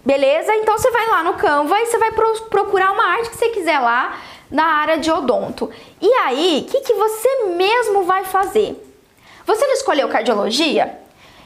[0.05, 0.55] Beleza?
[0.57, 3.49] Então você vai lá no Canva e você vai pro procurar uma arte que você
[3.49, 4.19] quiser lá
[4.51, 5.71] na área de odonto.
[6.01, 8.84] E aí, o que, que você mesmo vai fazer?
[9.47, 10.99] Você não escolheu cardiologia?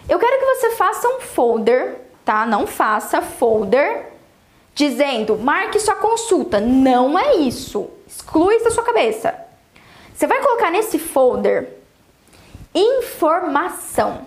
[0.08, 2.46] Eu quero que você faça um folder, tá?
[2.46, 4.12] Não faça folder
[4.74, 6.60] dizendo marque sua consulta.
[6.60, 7.90] Não é isso.
[8.06, 9.34] Exclui isso da sua cabeça.
[10.14, 11.78] Você vai colocar nesse folder
[12.74, 14.26] informação.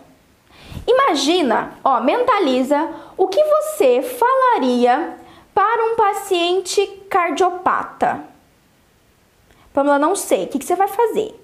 [0.85, 5.17] Imagina, ó, mentaliza o que você falaria
[5.53, 8.23] para um paciente cardiopata.
[9.73, 10.45] Pamela, não sei.
[10.45, 11.40] O que, que você vai fazer?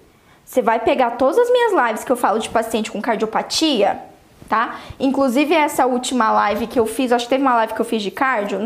[0.47, 4.01] Você vai pegar todas as minhas lives que eu falo de paciente com cardiopatia
[4.47, 4.79] tá?
[4.97, 8.01] Inclusive essa última live que eu fiz, acho que teve uma live que eu fiz
[8.01, 8.57] de cardio,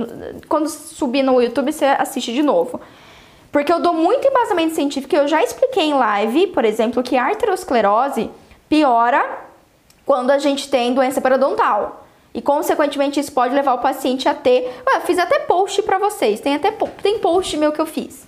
[0.48, 2.80] quando subir no YouTube você assiste de novo.
[3.52, 7.26] Porque eu dou muito embasamento científico, eu já expliquei em live, por exemplo, que a
[7.26, 8.30] arteriosclerose
[8.70, 9.40] piora
[10.06, 12.06] quando a gente tem doença periodontal.
[12.32, 16.40] E consequentemente isso pode levar o paciente a ter, eu fiz até post para vocês,
[16.40, 18.26] tem até tem post meu que eu fiz.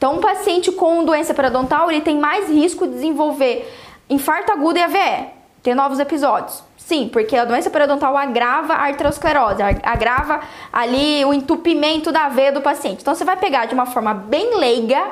[0.00, 3.70] Então, um paciente com doença periodontal, ele tem mais risco de desenvolver
[4.08, 5.28] infarto agudo e AVE.
[5.62, 6.64] Tem novos episódios.
[6.78, 10.40] Sim, porque a doença periodontal agrava a arteriosclerose, agrava
[10.72, 13.02] ali o entupimento da veia do paciente.
[13.02, 15.06] Então você vai pegar de uma forma bem leiga,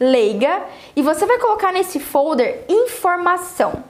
[0.00, 0.62] leiga,
[0.96, 3.84] e você vai colocar nesse folder informação.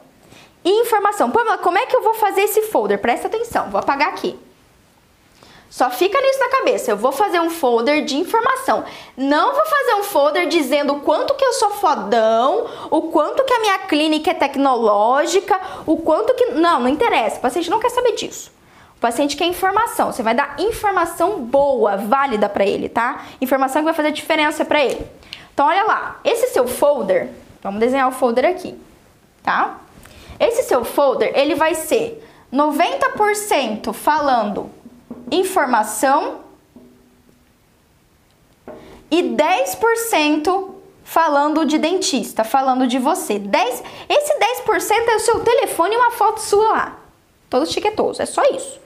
[0.62, 1.30] Informação.
[1.30, 2.98] Pamela, como é que eu vou fazer esse folder?
[2.98, 4.38] Presta atenção, vou apagar aqui.
[5.70, 6.90] Só fica nisso na cabeça.
[6.90, 8.84] Eu vou fazer um folder de informação.
[9.16, 13.52] Não vou fazer um folder dizendo o quanto que eu sou fodão, o quanto que
[13.52, 16.46] a minha clínica é tecnológica, o quanto que.
[16.52, 17.36] Não, não interessa.
[17.36, 18.50] O paciente não quer saber disso.
[18.96, 20.10] O paciente quer informação.
[20.10, 23.24] Você vai dar informação boa, válida para ele, tá?
[23.40, 25.06] Informação que vai fazer diferença para ele.
[25.52, 26.18] Então, olha lá.
[26.24, 27.28] Esse seu folder,
[27.62, 28.74] vamos desenhar o folder aqui,
[29.42, 29.78] tá?
[30.40, 34.70] Esse seu folder, ele vai ser 90% falando
[35.30, 36.40] informação
[39.10, 43.38] e 10% falando de dentista, falando de você.
[43.38, 46.98] 10, esse 10% é o seu telefone e uma foto sua lá.
[47.48, 48.78] Todo chiquetoso, é só isso.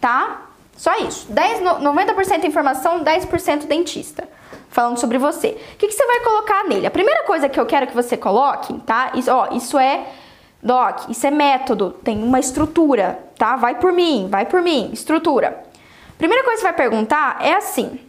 [0.00, 0.42] Tá?
[0.76, 1.30] Só isso.
[1.30, 4.28] 10, 90% informação, 10% dentista.
[4.68, 5.50] Falando sobre você.
[5.74, 6.86] O que, que, você vai colocar nele?
[6.86, 9.12] A primeira coisa que eu quero que você coloque, tá?
[9.14, 10.08] Isso, ó, isso é
[10.60, 13.54] Doc, isso é método, tem uma estrutura, tá?
[13.54, 15.62] Vai por mim, vai por mim, estrutura.
[16.18, 18.00] Primeira coisa que você vai perguntar é assim: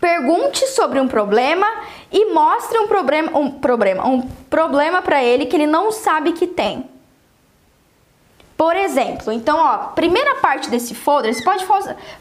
[0.00, 1.66] pergunte sobre um problema
[2.12, 6.46] e mostre um problema, um problema, um problema para ele que ele não sabe que
[6.46, 6.88] tem.
[8.56, 11.66] Por exemplo, então, ó, primeira parte desse folder, você pode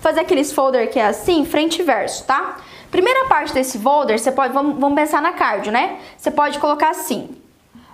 [0.01, 2.57] fazer aqueles folder que é assim, frente e verso, tá?
[2.91, 5.99] Primeira parte desse folder, você pode, vamos, vamos pensar na cardio, né?
[6.17, 7.41] Você pode colocar assim: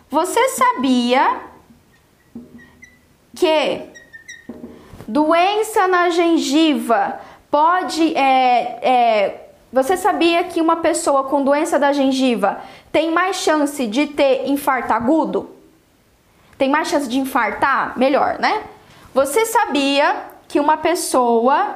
[0.09, 1.39] Você sabia
[3.35, 3.90] que
[5.11, 7.19] doença na gengiva
[7.49, 8.15] pode.
[8.15, 14.07] É, é, você sabia que uma pessoa com doença da gengiva tem mais chance de
[14.07, 15.49] ter infarto agudo?
[16.57, 17.97] Tem mais chance de infartar?
[17.97, 18.63] Melhor, né?
[19.13, 20.15] Você sabia
[20.47, 21.75] que uma pessoa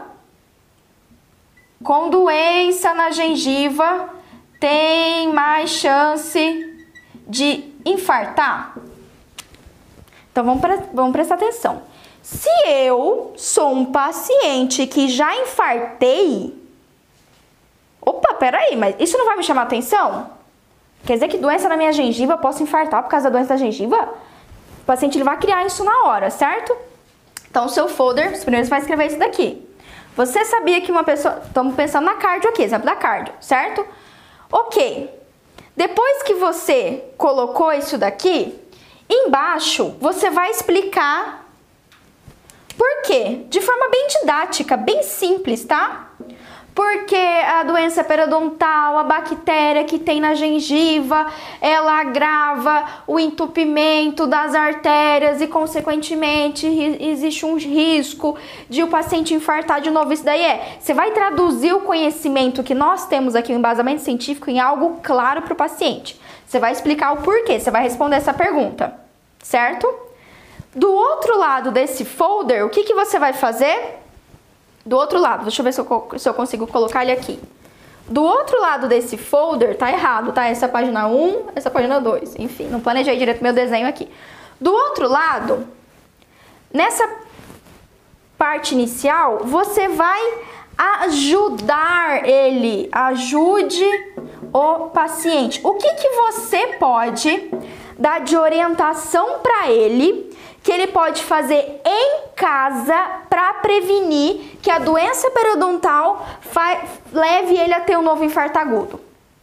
[1.83, 4.09] com doença na gengiva
[4.59, 6.77] tem mais chance
[7.27, 8.77] de infartar?
[10.31, 11.94] Então vamos, pre vamos prestar atenção.
[12.25, 16.59] Se eu sou um paciente que já infartei,
[18.01, 20.31] opa, peraí, mas isso não vai me chamar atenção?
[21.05, 23.57] Quer dizer que doença na minha gengiva eu posso infartar por causa da doença da
[23.57, 24.15] gengiva?
[24.81, 26.75] O paciente ele vai criar isso na hora, certo?
[27.47, 29.63] Então, o seu folder, primeiro você vai escrever isso daqui.
[30.17, 31.43] Você sabia que uma pessoa.
[31.45, 33.85] Estamos pensando na cardio aqui, exemplo da cardio, certo?
[34.51, 35.11] Ok.
[35.77, 38.59] Depois que você colocou isso daqui,
[39.09, 41.44] Embaixo você vai explicar
[42.77, 43.41] por quê?
[43.49, 46.09] De forma bem didática, bem simples, tá?
[46.73, 51.25] Porque a doença periodontal, a bactéria que tem na gengiva,
[51.61, 56.67] ela agrava o entupimento das artérias e, consequentemente,
[56.99, 58.37] existe um risco
[58.69, 60.11] de o paciente infartar de novo.
[60.11, 64.49] Isso daí é, você vai traduzir o conhecimento que nós temos aqui, o embasamento científico,
[64.49, 66.19] em algo claro para o paciente.
[66.45, 68.93] Você vai explicar o porquê, você vai responder essa pergunta,
[69.41, 70.04] certo?
[70.75, 73.99] Do outro lado desse folder, o que, que você vai fazer?
[74.85, 77.39] Do outro lado, deixa eu ver se eu, se eu consigo colocar ele aqui.
[78.09, 80.45] Do outro lado desse folder, tá errado, tá?
[80.45, 82.35] Essa é página 1, essa é página 2.
[82.37, 84.09] Enfim, não planejei direito meu desenho aqui.
[84.59, 85.65] Do outro lado,
[86.71, 87.09] nessa
[88.37, 90.21] parte inicial, você vai
[90.77, 93.85] ajudar ele, ajude
[94.53, 95.61] o paciente.
[95.63, 97.49] O que, que você pode
[97.97, 100.34] dar de orientação para ele
[100.65, 106.25] que ele pode fazer em casa para prevenir que a doença periodontal
[107.13, 108.99] leve ele a ter um novo infarto agudo?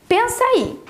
[0.08, 0.82] Pensa aí.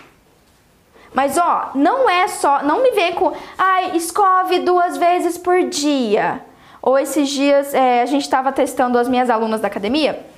[1.12, 6.40] Mas ó, não é só, não me vem com, ai, escove duas vezes por dia.
[6.80, 10.31] Ou esses dias é, a gente estava testando as minhas alunas da academia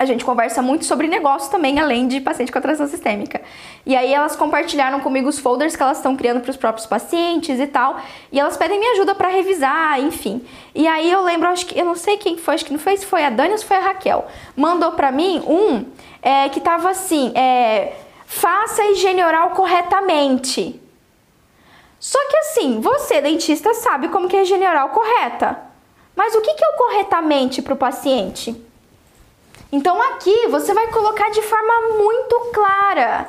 [0.00, 3.42] a gente conversa muito sobre negócio também, além de paciente com atração sistêmica.
[3.84, 7.60] E aí elas compartilharam comigo os folders que elas estão criando para os próprios pacientes
[7.60, 8.00] e tal,
[8.32, 10.42] e elas pedem minha ajuda para revisar, enfim.
[10.74, 12.96] E aí eu lembro, acho que eu não sei quem foi, acho que não foi
[12.96, 15.84] se foi a Dani ou se foi a Raquel, mandou para mim um
[16.22, 17.92] é, que tava assim, é,
[18.24, 20.80] faça a higiene oral corretamente.
[21.98, 25.58] Só que assim, você, dentista, sabe como que é a higiene oral correta.
[26.16, 28.69] Mas o que, que é o corretamente para o paciente?
[29.72, 33.28] Então aqui você vai colocar de forma muito clara.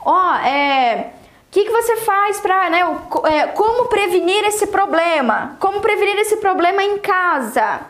[0.00, 1.12] Ó, é.
[1.48, 2.80] O que, que você faz para, né,
[3.24, 5.56] é, como prevenir esse problema?
[5.60, 7.80] Como prevenir esse problema em casa?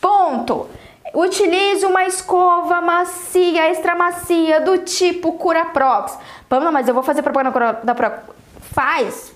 [0.00, 0.68] Ponto.
[1.14, 6.18] Utilize uma escova macia, extra macia, do tipo Curaprox.
[6.48, 8.18] Pamela, mas eu vou fazer propaganda da Prox.
[8.72, 9.32] Faz.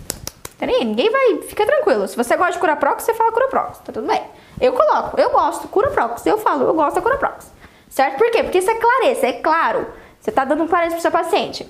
[0.59, 1.37] Peraí, ninguém vai.
[1.42, 2.09] Fica tranquilo.
[2.09, 3.78] Se você gosta de Curaprox, você fala Curaprox.
[3.78, 4.22] Tá tudo bem.
[4.61, 6.26] Eu coloco, eu gosto, Curaprox.
[6.26, 7.59] Eu falo, eu gosto da Curaprox.
[7.90, 8.16] Certo?
[8.16, 8.42] Por quê?
[8.42, 9.87] Porque isso é clareza, é claro.
[10.18, 11.68] Você tá dando clareza pro seu paciente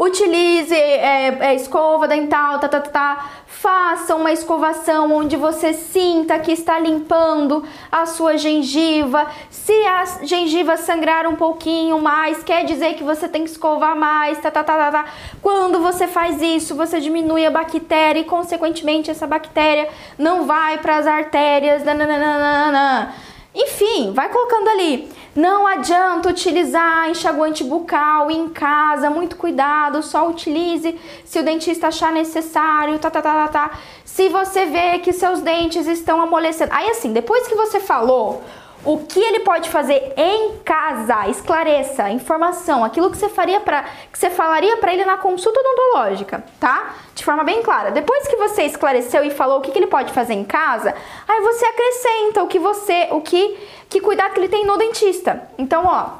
[0.00, 6.38] utilize é, é, escova dental, tá, tá, tá, tá, faça uma escovação onde você sinta
[6.38, 9.26] que está limpando a sua gengiva.
[9.50, 14.38] Se a gengiva sangrar um pouquinho mais, quer dizer que você tem que escovar mais,
[14.38, 15.04] tá, tá, tá, tá, tá.
[15.42, 19.86] Quando você faz isso, você diminui a bactéria e, consequentemente, essa bactéria
[20.18, 21.84] não vai para as artérias.
[21.84, 23.14] Nananana.
[23.54, 25.10] Enfim, vai colocando ali.
[25.34, 32.12] Não adianta utilizar enxaguante bucal em casa, muito cuidado, só utilize se o dentista achar
[32.12, 33.78] necessário, tá, tá, tá, tá, tá.
[34.04, 36.72] Se você vê que seus dentes estão amolecendo.
[36.72, 38.42] Aí assim, depois que você falou
[38.84, 44.18] o que ele pode fazer em casa, esclareça, informação, aquilo que você faria para que
[44.18, 46.94] você falaria para ele na consulta odontológica, tá?
[47.14, 47.90] De forma bem clara.
[47.90, 50.94] Depois que você esclareceu e falou o que, que ele pode fazer em casa,
[51.28, 53.58] aí você acrescenta o que você, o que
[53.90, 55.48] que cuidado que ele tem no dentista.
[55.58, 56.19] Então, ó,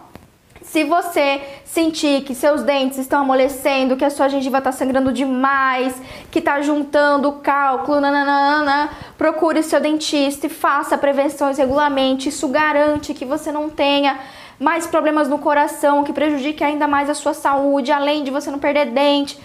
[0.70, 6.00] se você sentir que seus dentes estão amolecendo, que a sua gengiva está sangrando demais,
[6.30, 12.28] que está juntando cálculo, nananana, procure seu dentista e faça prevenções regularmente.
[12.28, 14.16] Isso garante que você não tenha
[14.60, 18.60] mais problemas no coração, que prejudique ainda mais a sua saúde, além de você não
[18.60, 19.36] perder dente.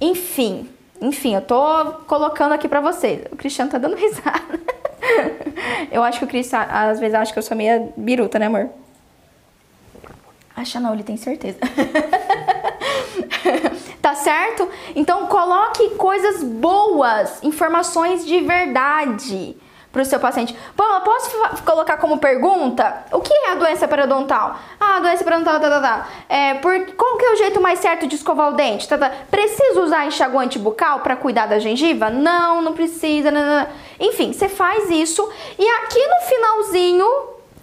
[0.00, 0.68] Enfim,
[1.00, 3.22] enfim, eu tô colocando aqui pra vocês.
[3.32, 4.60] O Cristiano tá dando risada.
[5.90, 8.70] eu acho que o Cristiano, às vezes, acha que eu sou meio biruta, né, amor?
[10.58, 11.60] Acha não, ele tem certeza.
[14.02, 14.68] tá certo?
[14.96, 19.56] Então coloque coisas boas, informações de verdade
[19.92, 20.56] para o seu paciente.
[20.76, 21.30] Pô, posso
[21.64, 24.58] colocar como pergunta o que é a doença periodontal?
[24.80, 26.08] Ah, a doença periodontal, tá, tá, tá.
[26.28, 28.88] É, por, qual que é o jeito mais certo de escovar o dente?
[28.88, 29.12] Tá, tá.
[29.30, 32.10] Precisa usar enxaguante bucal para cuidar da gengiva?
[32.10, 33.30] Não, não precisa.
[33.30, 33.64] Não, não.
[34.00, 37.06] Enfim, você faz isso e aqui no finalzinho,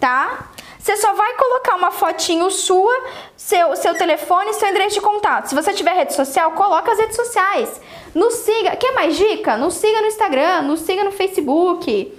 [0.00, 0.46] tá?
[0.86, 2.96] Você só vai colocar uma fotinho sua,
[3.36, 5.48] seu, seu telefone e seu endereço de contato.
[5.48, 7.80] Se você tiver rede social, coloca as redes sociais.
[8.14, 8.76] Nos siga.
[8.76, 9.56] Quer mais dica?
[9.56, 12.16] Nos siga no Instagram, nos siga no Facebook.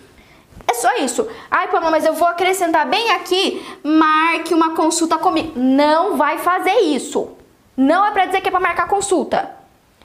[0.69, 1.25] É só isso.
[1.49, 5.53] Ai, Pamela, mas eu vou acrescentar bem aqui, marque uma consulta comigo.
[5.55, 7.37] Não vai fazer isso.
[7.77, 9.49] Não é pra dizer que é pra marcar consulta.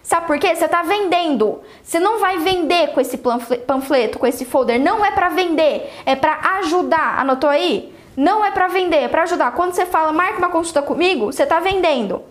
[0.04, 0.54] Sabe por quê?
[0.54, 1.60] Você tá vendendo.
[1.82, 4.80] Você não vai vender com esse panfleto, com esse folder.
[4.80, 7.18] Não é para vender, é para ajudar.
[7.18, 7.92] Anotou aí?
[8.16, 9.52] Não é para vender, é para ajudar.
[9.52, 12.22] Quando você fala, marca uma consulta comigo, você está vendendo.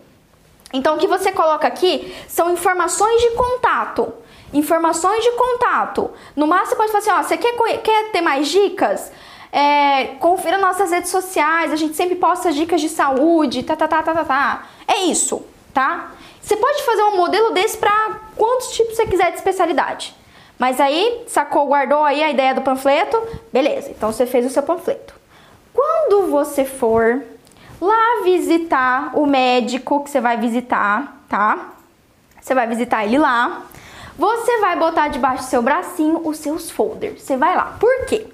[0.73, 4.13] Então, o que você coloca aqui são informações de contato.
[4.53, 6.11] Informações de contato.
[6.35, 9.11] No máximo, você pode falar assim: ó, você quer, quer ter mais dicas?
[9.51, 14.01] É, confira nossas redes sociais, a gente sempre posta dicas de saúde, tá, tá, tá,
[14.01, 14.67] tá, tá, tá.
[14.87, 16.11] É isso, tá?
[16.41, 20.15] Você pode fazer um modelo desse para quantos tipos você quiser de especialidade.
[20.57, 23.21] Mas aí, sacou, guardou aí a ideia do panfleto?
[23.51, 25.20] Beleza, então você fez o seu panfleto.
[25.73, 27.23] Quando você for
[27.79, 31.73] lá visitar o médico que você vai visitar, tá?
[32.39, 33.63] Você vai visitar ele lá.
[34.17, 37.21] Você vai botar debaixo do seu bracinho os seus folders.
[37.21, 37.77] Você vai lá.
[37.79, 38.27] Por quê?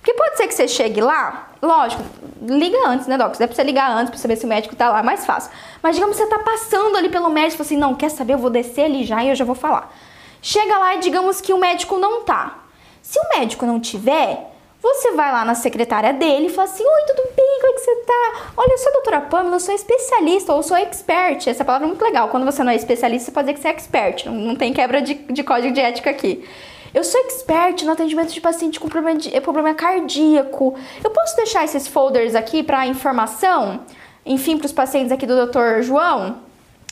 [0.00, 2.02] Porque pode ser que você chegue lá, lógico,
[2.40, 3.36] liga antes, né, Doc?
[3.36, 5.52] Dá pra você ligar antes pra saber se o médico tá lá, é mais fácil.
[5.82, 8.48] Mas digamos que você tá passando ali pelo médico assim, não, quer saber, eu vou
[8.48, 9.94] descer ali já e eu já vou falar.
[10.40, 12.60] Chega lá e digamos que o médico não tá.
[13.02, 14.49] Se o médico não tiver,
[14.82, 17.58] você vai lá na secretária dele e fala assim: Oi, tudo bem?
[17.60, 18.52] Como é que você tá?
[18.56, 21.48] Olha, eu sou a doutora Pamela, eu sou especialista ou sou expert.
[21.48, 22.28] Essa palavra é muito legal.
[22.28, 24.26] Quando você não é especialista, você pode dizer que você é expert.
[24.26, 26.44] Não, tem quebra de, de código de ética aqui.
[26.92, 30.74] Eu sou expert no atendimento de paciente com problema, de, problema cardíaco.
[31.04, 33.80] Eu posso deixar esses folders aqui para informação?
[34.24, 35.82] Enfim, para os pacientes aqui do Dr.
[35.82, 36.38] João,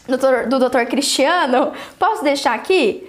[0.06, 0.84] doutor, do Dr.
[0.88, 1.72] Cristiano.
[1.98, 3.08] Posso deixar aqui?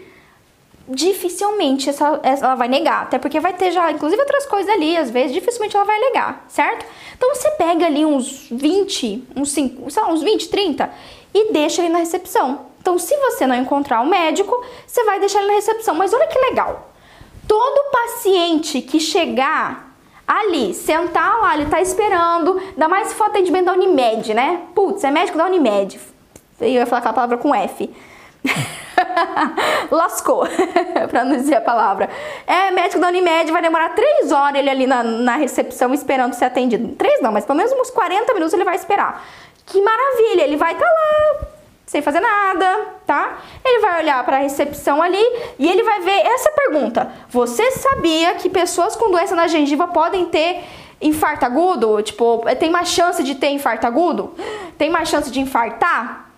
[0.90, 5.12] Dificilmente essa, ela vai negar, até porque vai ter já, inclusive, outras coisas ali, às
[5.12, 6.86] vezes, dificilmente ela vai negar, certo?
[7.16, 10.92] Então você pega ali uns 20, uns 5, sei lá, uns 20, 30
[11.34, 12.68] e deixa ele na recepção.
[12.82, 15.94] Então, se você não encontrar o médico, você vai deixar ele na recepção.
[15.94, 16.90] Mas olha que legal.
[17.48, 19.94] Todo paciente que chegar
[20.26, 24.62] ali, sentar lá, ele tá esperando, ainda mais se for atendimento da Unimed, né?
[24.74, 26.00] Putz, é médico da Unimed.
[26.62, 27.90] Eu ia falar aquela palavra com F.
[29.92, 30.48] Lascou,
[31.10, 32.10] pra não dizer a palavra.
[32.46, 36.46] É, médico da Unimed vai demorar três horas ele ali na, na recepção esperando ser
[36.46, 36.96] atendido.
[36.96, 39.24] Três não, mas pelo menos uns 40 minutos ele vai esperar.
[39.66, 41.48] Que maravilha, ele vai estar tá lá
[41.86, 43.40] sem fazer nada, tá?
[43.66, 45.24] Ele vai olhar para a recepção ali
[45.58, 50.26] e ele vai ver essa pergunta: Você sabia que pessoas com doença na gengiva podem
[50.28, 50.64] ter
[51.02, 52.02] infarto agudo?
[52.04, 54.36] Tipo, tem mais chance de ter infarto agudo?
[54.78, 56.29] Tem mais chance de infartar?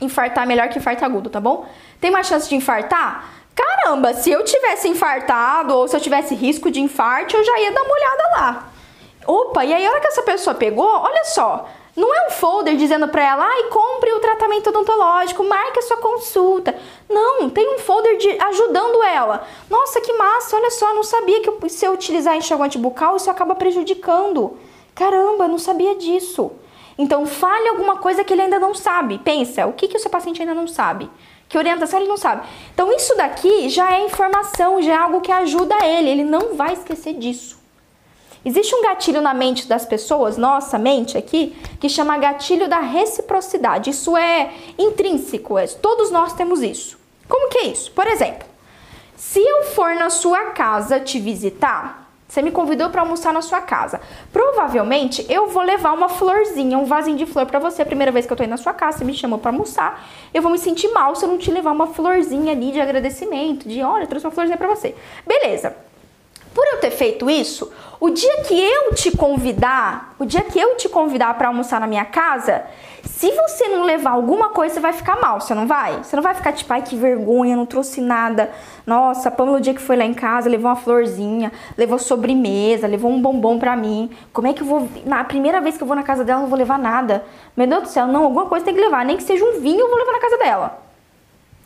[0.00, 1.66] Infartar melhor que infarto agudo, tá bom?
[2.00, 3.38] Tem mais chance de infartar?
[3.54, 7.72] Caramba, se eu tivesse infartado ou se eu tivesse risco de infarto, eu já ia
[7.72, 8.68] dar uma olhada lá.
[9.26, 11.68] Opa, e aí a hora que essa pessoa pegou, olha só,
[11.98, 15.96] não é um folder dizendo para ela, ai, compre o tratamento odontológico, marque a sua
[15.96, 16.78] consulta.
[17.10, 19.44] Não, tem um folder de, ajudando ela.
[19.68, 23.56] Nossa, que massa, olha só, não sabia que se eu utilizar enxaguante bucal, isso acaba
[23.56, 24.56] prejudicando.
[24.94, 26.52] Caramba, não sabia disso.
[26.98, 29.18] Então, fale alguma coisa que ele ainda não sabe.
[29.18, 31.08] Pensa, o que, que o seu paciente ainda não sabe?
[31.48, 32.46] Que orientação ele não sabe?
[32.74, 36.10] Então, isso daqui já é informação, já é algo que ajuda ele.
[36.10, 37.56] Ele não vai esquecer disso.
[38.44, 43.90] Existe um gatilho na mente das pessoas, nossa mente aqui, que chama gatilho da reciprocidade.
[43.90, 46.98] Isso é intrínseco, é, todos nós temos isso.
[47.28, 47.90] Como que é isso?
[47.92, 48.46] Por exemplo,
[49.16, 53.62] se eu for na sua casa te visitar, você me convidou para almoçar na sua
[53.62, 54.00] casa.
[54.30, 57.86] Provavelmente eu vou levar uma florzinha, um vasinho de flor para você.
[57.86, 60.06] Primeira vez que eu tô indo na sua casa, você me chamou para almoçar.
[60.34, 63.66] Eu vou me sentir mal se eu não te levar uma florzinha ali de agradecimento,
[63.66, 64.94] de olha, trouxe uma florzinha para você.
[65.26, 65.74] Beleza.
[66.54, 70.76] Por eu ter feito isso, o dia que eu te convidar, o dia que eu
[70.76, 72.64] te convidar para almoçar na minha casa,
[73.04, 76.02] se você não levar alguma coisa, você vai ficar mal, você não vai?
[76.02, 78.50] Você não vai ficar tipo, ai que vergonha, não trouxe nada.
[78.86, 82.86] Nossa, a Pamela, o dia que foi lá em casa, levou uma florzinha, levou sobremesa,
[82.86, 84.10] levou um bombom pra mim.
[84.32, 84.88] Como é que eu vou.
[85.04, 87.24] Na primeira vez que eu vou na casa dela, não vou levar nada.
[87.56, 89.04] Meu Deus do céu, não, alguma coisa tem que levar.
[89.04, 90.88] Nem que seja um vinho, eu vou levar na casa dela.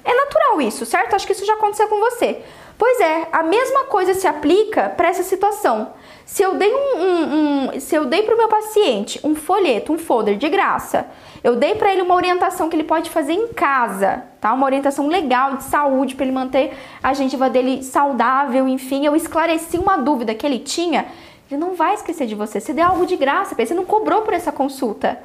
[0.04, 1.14] É natural isso, certo?
[1.14, 2.42] Acho que isso já aconteceu com você.
[2.84, 5.92] Pois é, a mesma coisa se aplica para essa situação.
[6.26, 9.92] Se eu dei um, um, um se eu dei para o meu paciente um folheto,
[9.92, 11.06] um folder de graça,
[11.44, 14.52] eu dei para ele uma orientação que ele pode fazer em casa, tá?
[14.52, 19.78] Uma orientação legal de saúde para ele manter a gengiva dele saudável, enfim, eu esclareci
[19.78, 21.06] uma dúvida que ele tinha.
[21.48, 22.58] Ele não vai esquecer de você.
[22.58, 25.22] Você deu algo de graça, você não cobrou por essa consulta.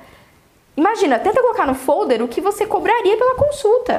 [0.77, 3.97] Imagina, tenta colocar no folder o que você cobraria pela consulta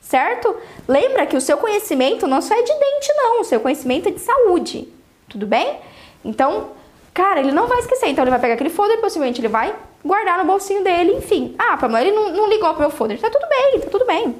[0.00, 0.56] certo?
[0.88, 4.12] Lembra que o seu conhecimento não só é de dente, não, o seu conhecimento é
[4.12, 4.88] de saúde,
[5.28, 5.78] tudo bem?
[6.24, 6.70] Então,
[7.14, 9.74] cara, ele não vai esquecer, então ele vai pegar aquele folder, possivelmente ele vai
[10.04, 11.54] guardar no bolsinho dele, enfim.
[11.58, 14.36] Ah, Pamela, ele não, não ligou pro meu folder, tá tudo bem, tá tudo bem,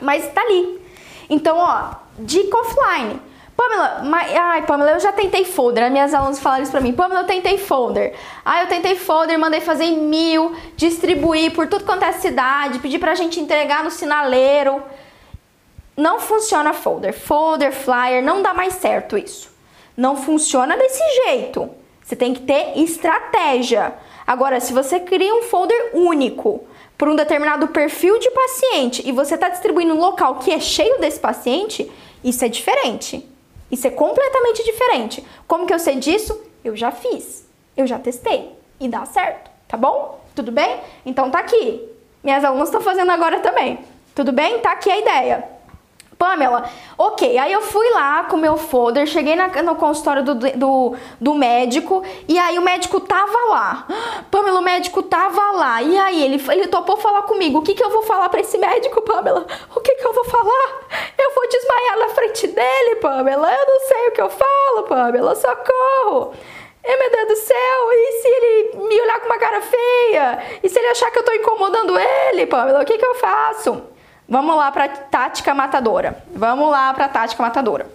[0.00, 0.80] mas tá ali.
[1.28, 3.20] Então, ó, dica offline.
[3.62, 5.84] Pamela, mas, ai, Pamela, eu já tentei folder.
[5.84, 6.92] As minhas alunas falaram isso pra mim.
[6.92, 8.14] Pamela, eu tentei folder.
[8.44, 12.98] Ah, eu tentei folder, mandei fazer em mil, distribuir por tudo quanto é cidade, pedir
[12.98, 14.82] pra gente entregar no sinaleiro.
[15.96, 17.12] Não funciona folder.
[17.12, 19.52] Folder, flyer, não dá mais certo isso.
[19.96, 21.70] Não funciona desse jeito.
[22.02, 23.94] Você tem que ter estratégia.
[24.26, 26.64] Agora, se você cria um folder único
[26.98, 30.98] para um determinado perfil de paciente e você está distribuindo um local que é cheio
[30.98, 31.90] desse paciente,
[32.24, 33.31] isso é diferente.
[33.72, 35.26] Isso é completamente diferente.
[35.48, 36.38] Como que eu sei disso?
[36.62, 40.20] Eu já fiz, eu já testei e dá certo, tá bom?
[40.34, 40.78] Tudo bem?
[41.06, 41.88] Então tá aqui.
[42.22, 43.78] Minhas alunas estão fazendo agora também.
[44.14, 44.58] Tudo bem?
[44.60, 45.44] Tá aqui a ideia.
[46.22, 50.36] Pamela, ok, aí eu fui lá com o meu folder, cheguei na, no consultório do,
[50.36, 53.88] do, do, médico e aí o médico tava lá.
[54.30, 55.82] Pamela, o médico tava lá.
[55.82, 57.58] E aí ele, ele topou falar comigo.
[57.58, 59.44] O que, que eu vou falar para esse médico, Pamela?
[59.74, 60.82] O que, que eu vou falar?
[61.18, 63.52] Eu vou desmaiar na frente dele, Pamela.
[63.52, 65.34] Eu não sei o que eu falo, Pamela.
[65.34, 66.34] Socorro.
[66.86, 70.42] Ai, meu Deus do céu, e se ele me olhar com uma cara feia?
[70.62, 72.82] E se ele achar que eu tô incomodando ele, Pamela?
[72.82, 73.91] O que, que eu faço?
[74.28, 76.24] Vamos lá para tática matadora.
[76.34, 77.86] Vamos lá para tática matadora.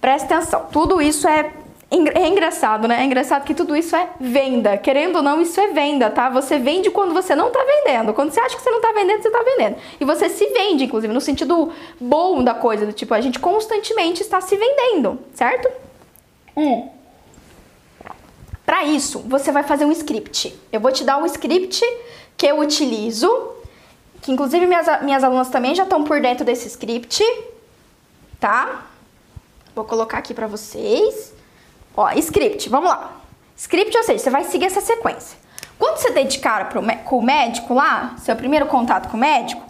[0.00, 0.66] Presta atenção.
[0.70, 1.50] Tudo isso é
[1.90, 3.02] é engraçado, né?
[3.02, 4.76] É engraçado que tudo isso é venda.
[4.76, 6.28] Querendo ou não, isso é venda, tá?
[6.28, 8.12] Você vende quando você não tá vendendo.
[8.12, 9.76] Quando você acha que você não tá vendendo, você tá vendendo.
[10.00, 14.22] E você se vende, inclusive, no sentido bom da coisa, do tipo, a gente constantemente
[14.22, 15.70] está se vendendo, certo?
[16.56, 16.88] Hum.
[18.66, 20.58] Para isso, você vai fazer um script.
[20.72, 21.84] Eu vou te dar um script
[22.36, 23.53] que eu utilizo
[24.24, 27.22] que inclusive minhas, minhas alunas também já estão por dentro desse script,
[28.40, 28.86] tá?
[29.74, 31.34] Vou colocar aqui pra vocês.
[31.94, 33.20] Ó, script, vamos lá.
[33.54, 35.36] Script, ou seja, você vai seguir essa sequência.
[35.78, 39.60] Quando você dedicar pro, com o médico lá, seu primeiro contato com o médico,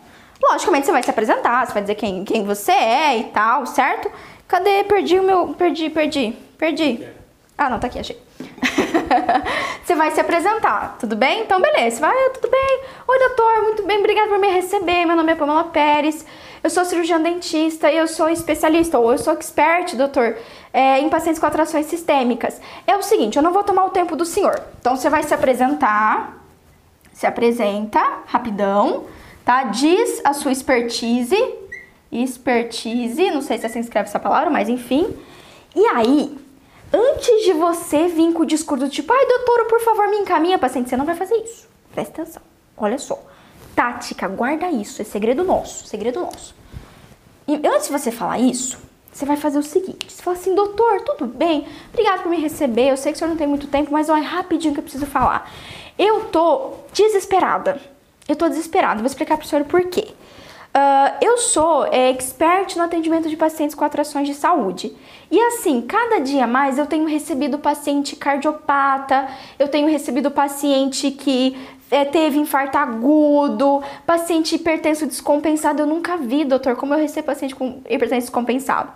[0.40, 4.08] logicamente você vai se apresentar, você vai dizer quem, quem você é e tal, certo?
[4.46, 4.84] Cadê?
[4.84, 5.48] Perdi o meu.
[5.48, 7.04] Perdi, perdi, perdi.
[7.58, 8.23] Ah, não, tá aqui, achei.
[9.84, 11.42] você vai se apresentar, tudo bem?
[11.42, 12.00] Então, beleza.
[12.00, 12.80] Vai, tudo bem.
[13.06, 15.04] Oi, doutor, muito bem, obrigada por me receber.
[15.04, 16.24] Meu nome é Pamela Pérez.
[16.62, 20.36] eu sou cirurgião dentista, eu sou especialista, ou eu sou expert, doutor,
[20.72, 22.60] é, em pacientes com atrações sistêmicas.
[22.86, 24.60] É o seguinte, eu não vou tomar o tempo do senhor.
[24.80, 26.42] Então você vai se apresentar,
[27.12, 29.04] se apresenta rapidão,
[29.44, 29.64] tá?
[29.64, 31.36] Diz a sua expertise,
[32.10, 35.14] expertise, não sei se assim escreve essa palavra, mas enfim.
[35.76, 36.43] E aí,
[36.92, 40.88] antes de você vir com o discurso tipo, ai doutora, por favor, me encaminha, paciente,
[40.88, 41.68] você não vai fazer isso.
[41.92, 42.42] Presta atenção.
[42.76, 43.20] Olha só.
[43.74, 46.54] Tática, guarda isso, é segredo nosso, segredo nosso.
[47.46, 48.78] E antes de você falar isso,
[49.12, 51.66] você vai fazer o seguinte: você fala assim, doutor, tudo bem?
[51.92, 52.90] Obrigado por me receber.
[52.90, 55.06] Eu sei que o senhor não tem muito tempo, mas olha, rapidinho que eu preciso
[55.06, 55.50] falar.
[55.98, 57.80] Eu tô desesperada.
[58.28, 59.00] Eu tô desesperada.
[59.00, 60.08] Vou explicar pro senhor por quê.
[60.76, 64.92] Uh, eu sou é, expert no atendimento de pacientes com atrações de saúde.
[65.30, 71.56] E assim, cada dia mais eu tenho recebido paciente cardiopata, eu tenho recebido paciente que
[71.92, 75.80] é, teve infarto agudo, paciente hipertenso descompensado.
[75.80, 78.90] Eu nunca vi, doutor, como eu recebo paciente com hipertenso descompensado,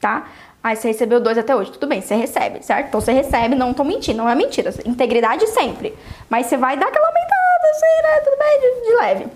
[0.00, 0.26] tá?
[0.64, 1.72] Aí você recebeu dois até hoje.
[1.72, 2.88] Tudo bem, você recebe, certo?
[2.88, 4.72] Então você recebe, não tô mentindo, não é mentira.
[4.86, 5.94] Integridade sempre.
[6.30, 8.20] Mas você vai dar aquela aumentada, assim, né?
[8.24, 9.26] Tudo bem, de, de leve.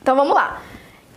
[0.00, 0.62] Então vamos lá.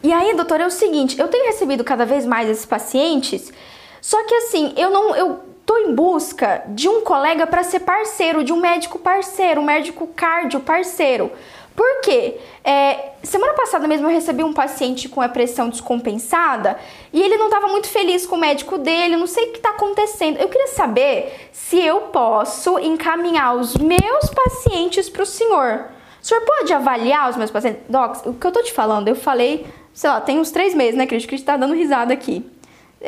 [0.04, 3.54] E aí, doutor, é o seguinte, eu tenho recebido cada vez mais esses pacientes,
[4.02, 8.44] só que assim, eu não, eu tô em busca de um colega para ser parceiro,
[8.44, 11.32] de um médico parceiro, um médico cardio parceiro.
[11.74, 12.38] Por quê?
[12.66, 16.78] É, semana passada mesmo eu recebi um paciente com a pressão descompensada
[17.14, 19.70] e ele não estava muito feliz com o médico dele, não sei o que está
[19.70, 20.38] acontecendo.
[20.38, 25.86] Eu queria saber se eu posso encaminhar os meus pacientes para o senhor.
[26.22, 27.82] O senhor pode avaliar os meus pacientes?
[27.90, 30.96] Docs, o que eu tô te falando, eu falei sei lá, tem uns três meses,
[30.96, 31.26] né, Cris?
[31.26, 32.46] Cris tá dando risada aqui.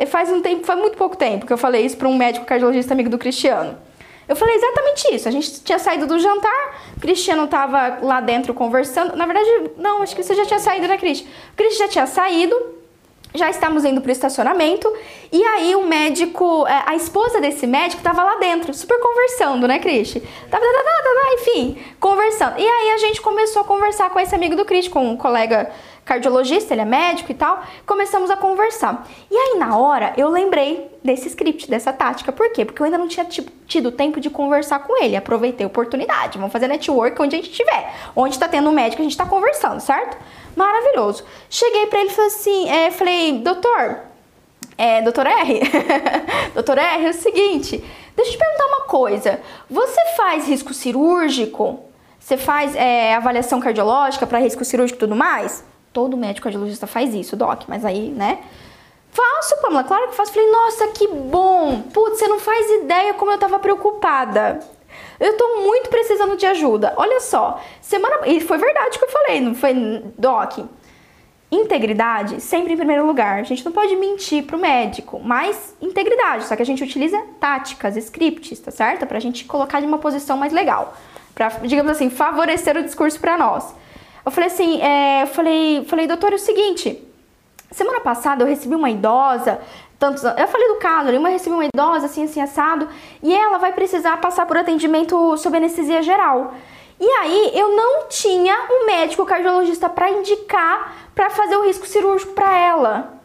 [0.08, 2.92] Faz um tempo, faz muito pouco tempo que eu falei isso para um médico cardiologista
[2.92, 3.78] amigo do Cristiano.
[4.28, 5.28] Eu falei exatamente isso.
[5.28, 9.16] A gente tinha saído do jantar, o Cristiano tava lá dentro conversando.
[9.16, 11.20] Na verdade, não, acho que você já tinha saído, né, Cris?
[11.20, 12.54] O Cris já tinha saído,
[13.34, 14.92] já estávamos indo pro estacionamento,
[15.30, 19.78] e aí o médico, é, a esposa desse médico tava lá dentro, super conversando, né,
[19.78, 20.16] Cris?
[20.50, 20.64] Tava,
[21.34, 22.58] enfim, conversando.
[22.58, 25.70] E aí a gente começou a conversar com esse amigo do Cris, com um colega
[26.06, 27.62] cardiologista, ele é médico e tal.
[27.84, 29.06] Começamos a conversar.
[29.28, 32.30] E aí, na hora, eu lembrei desse script, dessa tática.
[32.30, 32.64] Por quê?
[32.64, 33.26] Porque eu ainda não tinha
[33.66, 35.16] tido tempo de conversar com ele.
[35.16, 36.38] Aproveitei a oportunidade.
[36.38, 37.92] Vamos fazer network onde a gente estiver.
[38.14, 40.16] Onde tá tendo um médico, a gente tá conversando, certo?
[40.54, 41.24] Maravilhoso.
[41.50, 44.00] Cheguei para ele e falei assim: é, falei, doutor,
[44.78, 45.60] é, doutor R,
[46.54, 47.84] doutor R, é o seguinte,
[48.14, 49.40] deixa eu te perguntar uma coisa.
[49.68, 51.80] Você faz risco cirúrgico?
[52.20, 55.64] Você faz é, avaliação cardiológica para risco cirúrgico e tudo mais?
[55.96, 58.40] Todo médico cardiologista faz isso, doc, mas aí, né?
[59.10, 60.30] Faço, Pamela, claro que faço.
[60.30, 61.84] Falei, nossa, que bom!
[61.90, 64.60] Putz, você não faz ideia como eu tava preocupada.
[65.18, 66.92] Eu tô muito precisando de ajuda.
[66.98, 68.28] Olha só, semana.
[68.28, 69.72] E foi verdade que eu falei, não foi,
[70.18, 70.58] Doc?
[71.50, 73.40] Integridade sempre em primeiro lugar.
[73.40, 76.44] A gente não pode mentir pro médico, mas integridade.
[76.44, 79.06] Só que a gente utiliza táticas, scripts, tá certo?
[79.06, 80.94] Pra gente colocar de uma posição mais legal.
[81.34, 83.74] Pra, digamos assim, favorecer o discurso para nós.
[84.26, 87.00] Eu falei assim, é, eu falei, falei, doutor, é o seguinte,
[87.70, 89.60] semana passada eu recebi uma idosa,
[90.00, 92.88] tantos eu falei do caso ali, mas recebi uma idosa assim, assim, assado,
[93.22, 96.54] e ela vai precisar passar por atendimento sob anestesia geral.
[96.98, 102.32] E aí eu não tinha um médico cardiologista para indicar para fazer o risco cirúrgico
[102.32, 103.20] para ela.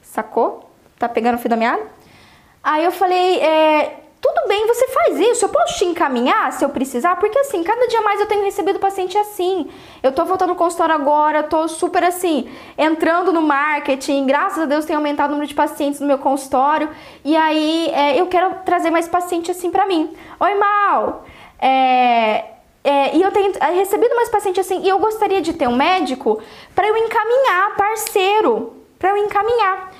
[0.00, 0.70] Sacou?
[0.98, 1.82] Tá pegando o fio da meada?
[2.64, 6.68] Aí eu falei, é, tudo bem, você faz isso, eu posso te encaminhar se eu
[6.68, 9.70] precisar, porque assim, cada dia mais eu tenho recebido paciente assim.
[10.02, 14.84] Eu tô voltando no consultório agora, tô super assim, entrando no marketing, graças a Deus
[14.84, 16.90] tem aumentado o número de pacientes no meu consultório,
[17.24, 20.12] e aí é, eu quero trazer mais paciente assim para mim.
[20.40, 21.24] Oi, Mal!
[21.60, 22.44] É,
[22.82, 26.42] é, e eu tenho recebido mais paciente assim, e eu gostaria de ter um médico
[26.74, 29.92] para eu encaminhar, parceiro, para eu encaminhar.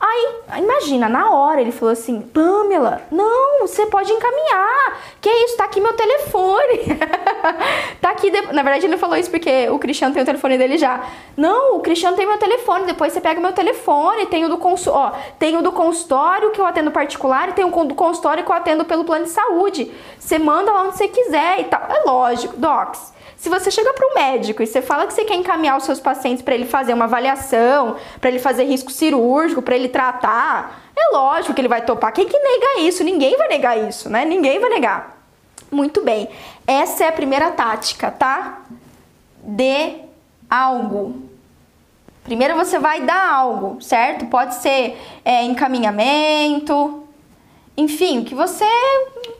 [0.00, 4.98] Aí, imagina, na hora ele falou assim: Pamela, não, você pode encaminhar.
[5.20, 5.56] Que isso?
[5.56, 6.98] Tá aqui meu telefone.
[8.00, 8.30] tá aqui.
[8.30, 8.52] De...
[8.52, 11.04] Na verdade, ele falou isso porque o Cristiano tem o telefone dele já.
[11.36, 12.86] Não, o Cristiano tem meu telefone.
[12.86, 14.26] Depois você pega meu telefone.
[14.26, 14.86] Tem o do, cons...
[14.86, 18.50] Ó, tem o do consultório que eu atendo particular e tem o do consultório que
[18.50, 19.92] eu atendo pelo plano de saúde.
[20.16, 21.82] Você manda lá onde você quiser e tal.
[21.90, 23.17] É lógico, docs.
[23.38, 26.00] Se você chega para o médico e você fala que você quer encaminhar os seus
[26.00, 31.16] pacientes para ele fazer uma avaliação, para ele fazer risco cirúrgico, para ele tratar, é
[31.16, 32.12] lógico que ele vai topar.
[32.12, 33.04] Quem que nega isso?
[33.04, 34.24] Ninguém vai negar isso, né?
[34.24, 35.22] Ninguém vai negar.
[35.70, 36.28] Muito bem.
[36.66, 38.62] Essa é a primeira tática, tá?
[39.40, 40.00] Dê
[40.50, 41.22] algo.
[42.24, 44.26] Primeiro você vai dar algo, certo?
[44.26, 47.06] Pode ser é, encaminhamento,
[47.76, 48.68] enfim, o que você,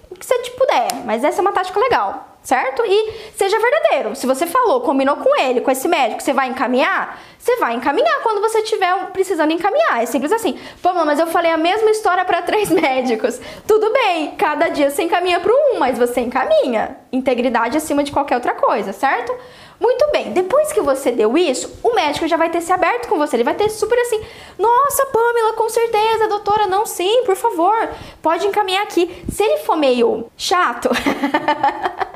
[0.09, 1.05] o que você te puder.
[1.05, 2.83] Mas essa é uma tática legal certo?
[2.83, 4.17] E seja verdadeiro.
[4.17, 8.23] Se você falou, combinou com ele, com esse médico, você vai encaminhar, você vai encaminhar
[8.23, 10.03] quando você estiver precisando encaminhar.
[10.03, 10.59] É simples assim.
[10.83, 13.39] Pô, mas eu falei a mesma história para três médicos.
[13.67, 16.97] Tudo bem, cada dia você encaminha para um, mas você encaminha.
[17.13, 19.37] Integridade acima de qualquer outra coisa, certo?
[19.79, 23.17] Muito bem, depois que você deu isso, o médico já vai ter se aberto com
[23.17, 23.37] você.
[23.37, 24.21] Ele vai ter super assim:
[24.59, 27.89] Nossa, Pamela, com certeza, doutora, não, sim, por favor,
[28.21, 29.23] pode encaminhar aqui.
[29.31, 30.89] Se ele for meio chato,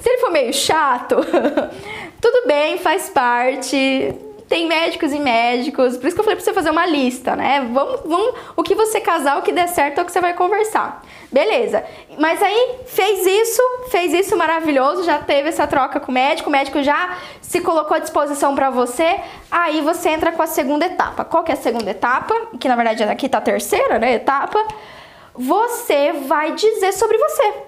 [0.00, 1.16] se ele for meio chato,
[2.20, 4.14] tudo bem, faz parte
[4.48, 7.68] tem médicos e médicos, por isso que eu falei pra você fazer uma lista, né?
[7.72, 10.34] Vamos, vamos, o que você casar, o que der certo é o que você vai
[10.34, 11.02] conversar.
[11.32, 11.84] Beleza.
[12.18, 16.52] Mas aí fez isso, fez isso maravilhoso, já teve essa troca com o médico, o
[16.52, 19.20] médico já se colocou à disposição para você,
[19.50, 21.24] aí você entra com a segunda etapa.
[21.24, 22.34] Qual que é a segunda etapa?
[22.60, 24.64] Que na verdade aqui tá a terceira, né, etapa.
[25.34, 27.65] Você vai dizer sobre você.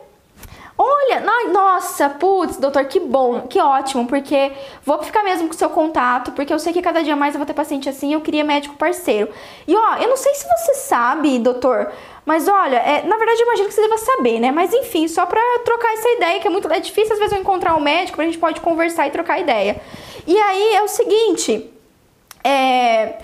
[0.81, 1.21] Olha,
[1.51, 4.53] nossa, putz, doutor, que bom, que ótimo, porque
[4.85, 7.39] vou ficar mesmo com o seu contato, porque eu sei que cada dia mais eu
[7.39, 9.29] vou ter paciente assim, eu queria médico parceiro.
[9.67, 11.91] E ó, eu não sei se você sabe, doutor,
[12.25, 14.53] mas olha, é, na verdade eu imagino que você deva saber, né?
[14.53, 17.41] Mas enfim, só pra trocar essa ideia, que é muito é difícil às vezes eu
[17.41, 19.81] encontrar um médico, a gente pode conversar e trocar ideia.
[20.29, 21.69] E aí é o seguinte,
[22.45, 23.17] é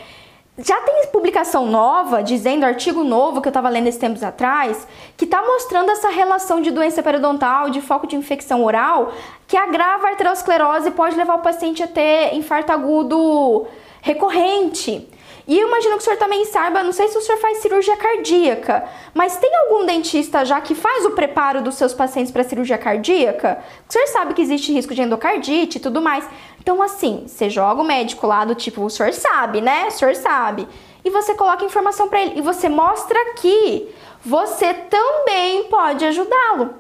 [0.57, 4.87] já tem publicação nova, dizendo, artigo novo que eu estava lendo esses tempos atrás,
[5.17, 9.13] que está mostrando essa relação de doença periodontal, de foco de infecção oral,
[9.49, 13.67] que agrava a arteriosclerose e pode levar o paciente a ter infarto agudo
[14.01, 15.09] recorrente.
[15.47, 17.97] E eu imagino que o senhor também saiba, não sei se o senhor faz cirurgia
[17.97, 22.79] cardíaca, mas tem algum dentista já que faz o preparo dos seus pacientes para cirurgia
[22.79, 23.59] cardíaca?
[23.87, 26.27] O senhor sabe que existe risco de endocardite e tudo mais.
[26.65, 29.89] Então, assim, você joga o médico lá do tipo, o senhor sabe, né?
[29.89, 30.67] O senhor sabe.
[31.05, 32.39] E você coloca informação para ele.
[32.39, 33.87] E você mostra que
[34.25, 36.71] você também pode ajudá-lo.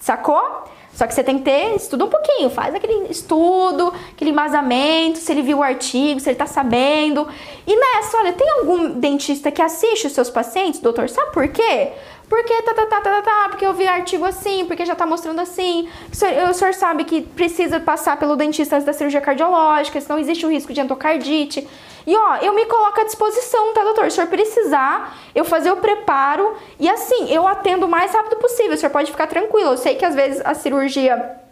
[0.00, 0.64] Sacou?
[0.94, 5.30] Só que você tem que ter, estuda um pouquinho, faz aquele estudo, aquele embasamento, se
[5.30, 7.28] ele viu o artigo, se ele tá sabendo.
[7.66, 11.10] E nessa, olha, tem algum dentista que assiste os seus pacientes, doutor?
[11.10, 11.92] Sabe por quê?
[12.28, 15.06] Porque tá, tá, tá, tá, tá, tá, porque eu vi artigo assim, porque já tá
[15.06, 15.88] mostrando assim.
[16.12, 20.18] O senhor, o senhor sabe que precisa passar pelo dentista antes da cirurgia cardiológica, senão
[20.18, 21.66] existe o risco de endocardite.
[22.04, 24.04] E ó, eu me coloco à disposição, tá, doutor?
[24.04, 28.36] Se o senhor precisar, eu fazer o preparo e assim, eu atendo o mais rápido
[28.36, 28.74] possível.
[28.74, 29.70] O senhor pode ficar tranquilo.
[29.70, 31.45] Eu sei que às vezes a cirurgia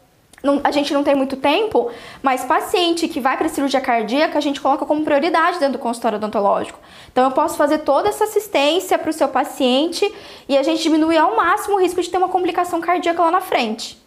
[0.45, 1.91] não, a gente não tem muito tempo,
[2.23, 6.19] mas paciente que vai para cirurgia cardíaca, a gente coloca como prioridade dentro do consultório
[6.19, 6.79] odontológico.
[7.11, 10.09] Então eu posso fazer toda essa assistência para o seu paciente
[10.49, 13.41] e a gente diminuir ao máximo o risco de ter uma complicação cardíaca lá na
[13.41, 14.01] frente.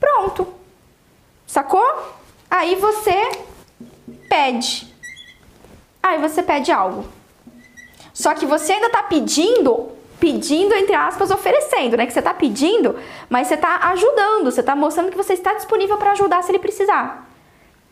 [0.00, 0.48] Pronto.
[1.46, 1.86] Sacou?
[2.50, 3.30] Aí você
[4.28, 4.94] pede
[6.04, 7.06] aí você pede algo.
[8.12, 12.06] Só que você ainda está pedindo, pedindo entre aspas, oferecendo, né?
[12.06, 12.96] Que você está pedindo,
[13.28, 16.58] mas você está ajudando, você está mostrando que você está disponível para ajudar se ele
[16.58, 17.28] precisar.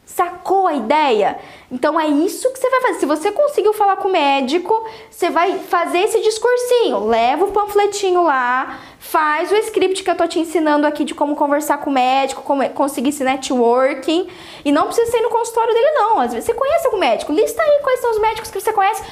[0.05, 1.39] Sacou a ideia?
[1.71, 2.99] Então é isso que você vai fazer.
[2.99, 7.07] Se você conseguiu falar com o médico, você vai fazer esse discursinho.
[7.07, 11.37] Leva o panfletinho lá, faz o script que eu tô te ensinando aqui de como
[11.37, 14.29] conversar com o médico, como conseguir esse networking.
[14.65, 16.19] E não precisa ser no consultório dele, não.
[16.19, 17.33] Às vezes você conhece algum médico.
[17.33, 19.03] Lista aí quais são os médicos que você conhece.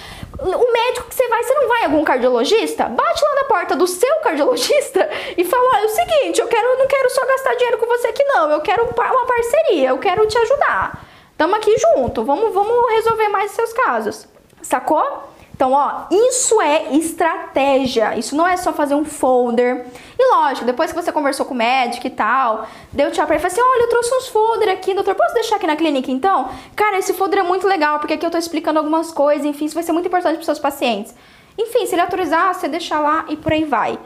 [0.43, 2.84] O médico que você vai, você não vai algum cardiologista?
[2.84, 6.86] Bate lá na porta do seu cardiologista e fala: é o seguinte, eu quero, não
[6.86, 8.51] quero só gastar dinheiro com você aqui, não.
[8.51, 11.05] Eu quero uma parceria, eu quero te ajudar.
[11.36, 14.26] Tamo aqui junto, vamos, vamos resolver mais seus casos.
[14.62, 15.30] Sacou?
[15.61, 18.18] Então, ó, isso é estratégia.
[18.18, 19.84] Isso não é só fazer um folder.
[20.18, 23.44] E lógico, depois que você conversou com o médico e tal, deu tchau pra ele
[23.44, 26.11] e falou assim: olha, eu trouxe uns folder aqui, doutor, posso deixar aqui na clínica
[26.11, 26.48] então?
[26.74, 29.74] Cara, esse folder é muito legal, porque aqui eu tô explicando algumas coisas, enfim, isso
[29.74, 31.14] vai ser muito importante pros seus pacientes.
[31.58, 33.98] Enfim, se ele autorizar, você deixa lá e por aí vai.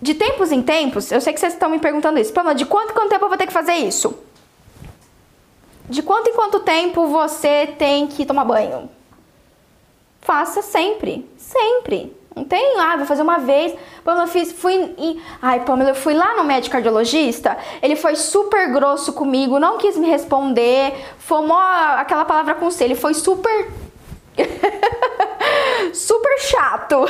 [0.00, 2.32] De tempos em tempos, eu sei que vocês estão me perguntando isso.
[2.32, 4.16] Pamela, de quanto em quanto tempo eu vou ter que fazer isso?
[5.88, 8.88] De quanto em quanto tempo você tem que tomar banho?
[10.20, 12.16] Faça sempre, sempre.
[12.34, 13.74] Não tem, ah, vou fazer uma vez.
[14.04, 18.72] Pamela, fiz, fui em, ai, Pamela, eu fui lá no médico cardiologista, ele foi super
[18.72, 23.68] grosso comigo, não quis me responder, fomou aquela palavra com C, ele foi super
[25.92, 27.04] super chato.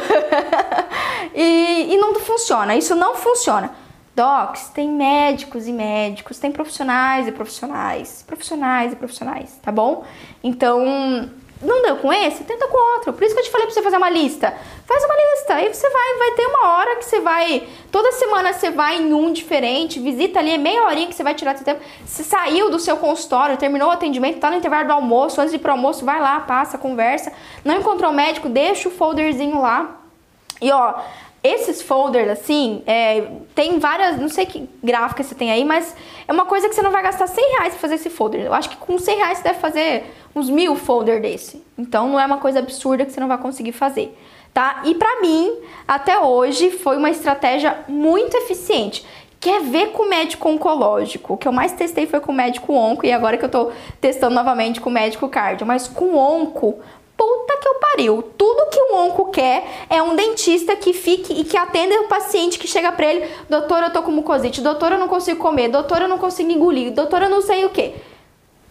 [1.34, 3.70] e, e não funciona, isso não funciona.
[4.14, 10.04] Docs, tem médicos e médicos, tem profissionais e profissionais, profissionais e profissionais, tá bom?
[10.42, 11.30] Então,
[11.62, 12.42] não deu com esse?
[12.44, 13.12] Tenta com outro.
[13.12, 14.54] Por isso que eu te falei pra você fazer uma lista.
[14.86, 15.54] Faz uma lista.
[15.54, 17.68] Aí você vai, vai ter uma hora que você vai.
[17.92, 21.34] Toda semana você vai em um diferente, visita ali, é meia horinha que você vai
[21.34, 21.82] tirar seu tempo.
[22.04, 25.56] Você saiu do seu consultório, terminou o atendimento, tá no intervalo do almoço, antes de
[25.56, 27.30] ir pro almoço, vai lá, passa, conversa.
[27.62, 30.00] Não encontrou o médico, deixa o folderzinho lá.
[30.62, 30.94] E ó,
[31.42, 35.96] Esses folders, assim, é, tem várias, não sei que gráfica você tem aí, mas
[36.28, 38.42] é uma coisa que você não vai gastar 100 reais pra fazer esse folder.
[38.42, 41.64] Eu acho que com 100 reais você deve fazer uns mil folder desse.
[41.78, 44.14] Então não é uma coisa absurda que você não vai conseguir fazer,
[44.52, 44.82] tá?
[44.84, 45.50] E pra mim,
[45.88, 49.02] até hoje, foi uma estratégia muito eficiente.
[49.40, 51.32] Quer ver com médico oncológico?
[51.32, 54.34] O que eu mais testei foi com médico onco e agora que eu tô testando
[54.34, 55.66] novamente com médico cardio.
[55.66, 56.78] Mas com onco,
[57.20, 58.22] puta que eu pariu.
[58.38, 62.58] Tudo que o onco quer é um dentista que fique e que atenda o paciente
[62.58, 66.00] que chega pra ele, doutor, eu tô com mucosite, doutor, eu não consigo comer, doutor,
[66.00, 67.92] eu não consigo engolir, doutor, eu não sei o que.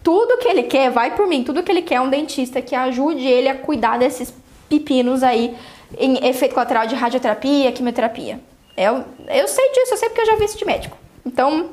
[0.02, 2.74] Tudo que ele quer, vai por mim, tudo que ele quer é um dentista que
[2.74, 4.34] ajude ele a cuidar desses
[4.68, 5.56] pepinos aí
[5.96, 8.40] em efeito colateral de radioterapia, quimioterapia.
[8.76, 10.96] Eu, eu sei disso, eu sei porque eu já vi isso de médico.
[11.24, 11.70] Então,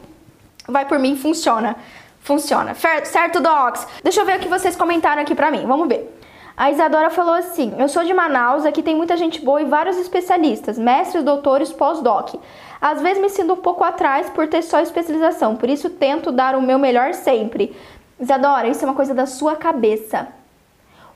[0.68, 1.76] vai por mim, funciona.
[2.20, 2.76] Funciona.
[3.06, 3.88] Certo, docs?
[4.04, 5.66] Deixa eu ver o que vocês comentaram aqui pra mim.
[5.66, 6.17] Vamos ver.
[6.58, 9.96] A Isadora falou assim: Eu sou de Manaus, aqui tem muita gente boa e vários
[9.96, 12.34] especialistas, mestres, doutores, pós-doc.
[12.82, 16.56] Às vezes me sinto um pouco atrás por ter só especialização, por isso tento dar
[16.56, 17.76] o meu melhor sempre.
[18.20, 20.30] Isadora, isso é uma coisa da sua cabeça.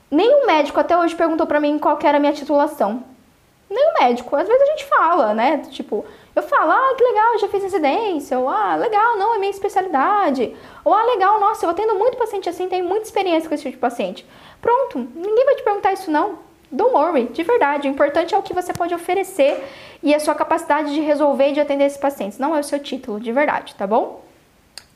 [0.08, 3.02] Nenhum médico até hoje perguntou para mim qual era a minha titulação.
[3.68, 4.36] Nenhum médico.
[4.36, 5.58] Às vezes a gente fala, né?
[5.70, 6.04] Tipo,
[6.36, 8.38] eu falo, ah, que legal, já fiz residência.
[8.38, 10.54] Ou, ah, legal, não, é minha especialidade.
[10.84, 13.76] Ou, ah, legal, nossa, eu atendo muito paciente assim, tenho muita experiência com esse tipo
[13.76, 14.26] de paciente.
[14.62, 16.38] Pronto, ninguém vai te perguntar isso não.
[16.70, 17.86] Don't worry, de verdade.
[17.86, 19.62] O importante é o que você pode oferecer
[20.02, 22.38] e a sua capacidade de resolver e de atender esses pacientes.
[22.38, 24.24] Não é o seu título, de verdade, tá bom?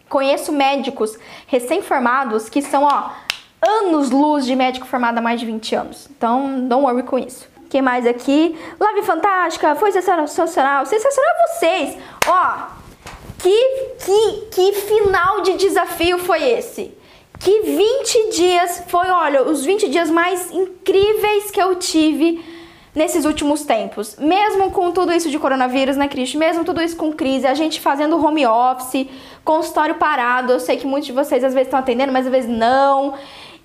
[0.08, 3.10] Conheço médicos recém-formados que são, ó,
[3.60, 6.08] anos-luz de médico formado há mais de 20 anos.
[6.16, 7.46] Então, don't worry com isso.
[7.68, 8.56] Quem mais aqui?
[8.78, 10.86] Live Fantástica, foi sensacional.
[10.86, 11.98] Sensacional vocês.
[12.28, 12.68] Ó,
[13.38, 13.62] que,
[13.98, 16.96] que, que final de desafio foi esse?
[17.46, 22.44] Que 20 dias foi, olha, os 20 dias mais incríveis que eu tive
[22.92, 24.16] nesses últimos tempos.
[24.18, 26.34] Mesmo com tudo isso de coronavírus, né, Cris?
[26.34, 29.06] Mesmo tudo isso com crise, a gente fazendo home office,
[29.44, 30.54] consultório parado.
[30.54, 33.14] Eu sei que muitos de vocês às vezes estão atendendo, mas às vezes não.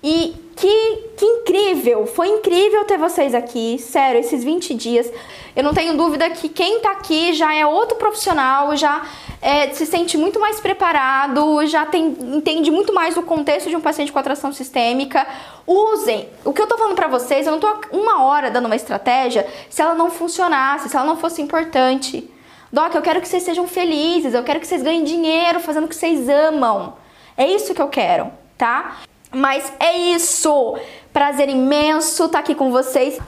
[0.02, 2.06] E que, que incrível!
[2.06, 5.10] Foi incrível ter vocês aqui, sério, esses 20 dias.
[5.54, 9.02] Eu não tenho dúvida que quem tá aqui já é outro profissional, já
[9.40, 13.80] é, se sente muito mais preparado, já tem, entende muito mais do contexto de um
[13.80, 15.26] paciente com atração sistêmica.
[15.66, 16.28] Usem!
[16.44, 19.46] O que eu tô falando pra vocês, eu não tô uma hora dando uma estratégia
[19.70, 22.28] se ela não funcionasse, se ela não fosse importante.
[22.72, 25.88] Doc, eu quero que vocês sejam felizes, eu quero que vocês ganhem dinheiro fazendo o
[25.88, 26.96] que vocês amam.
[27.36, 29.02] É isso que eu quero, tá?
[29.32, 30.76] Mas é isso.
[31.12, 33.18] Prazer imenso estar tá aqui com vocês.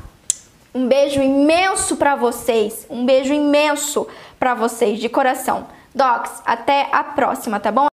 [0.75, 2.87] Um beijo imenso para vocês.
[2.91, 4.07] Um beijo imenso
[4.39, 5.67] para vocês de coração.
[5.95, 7.94] Docs, até a próxima, tá bom?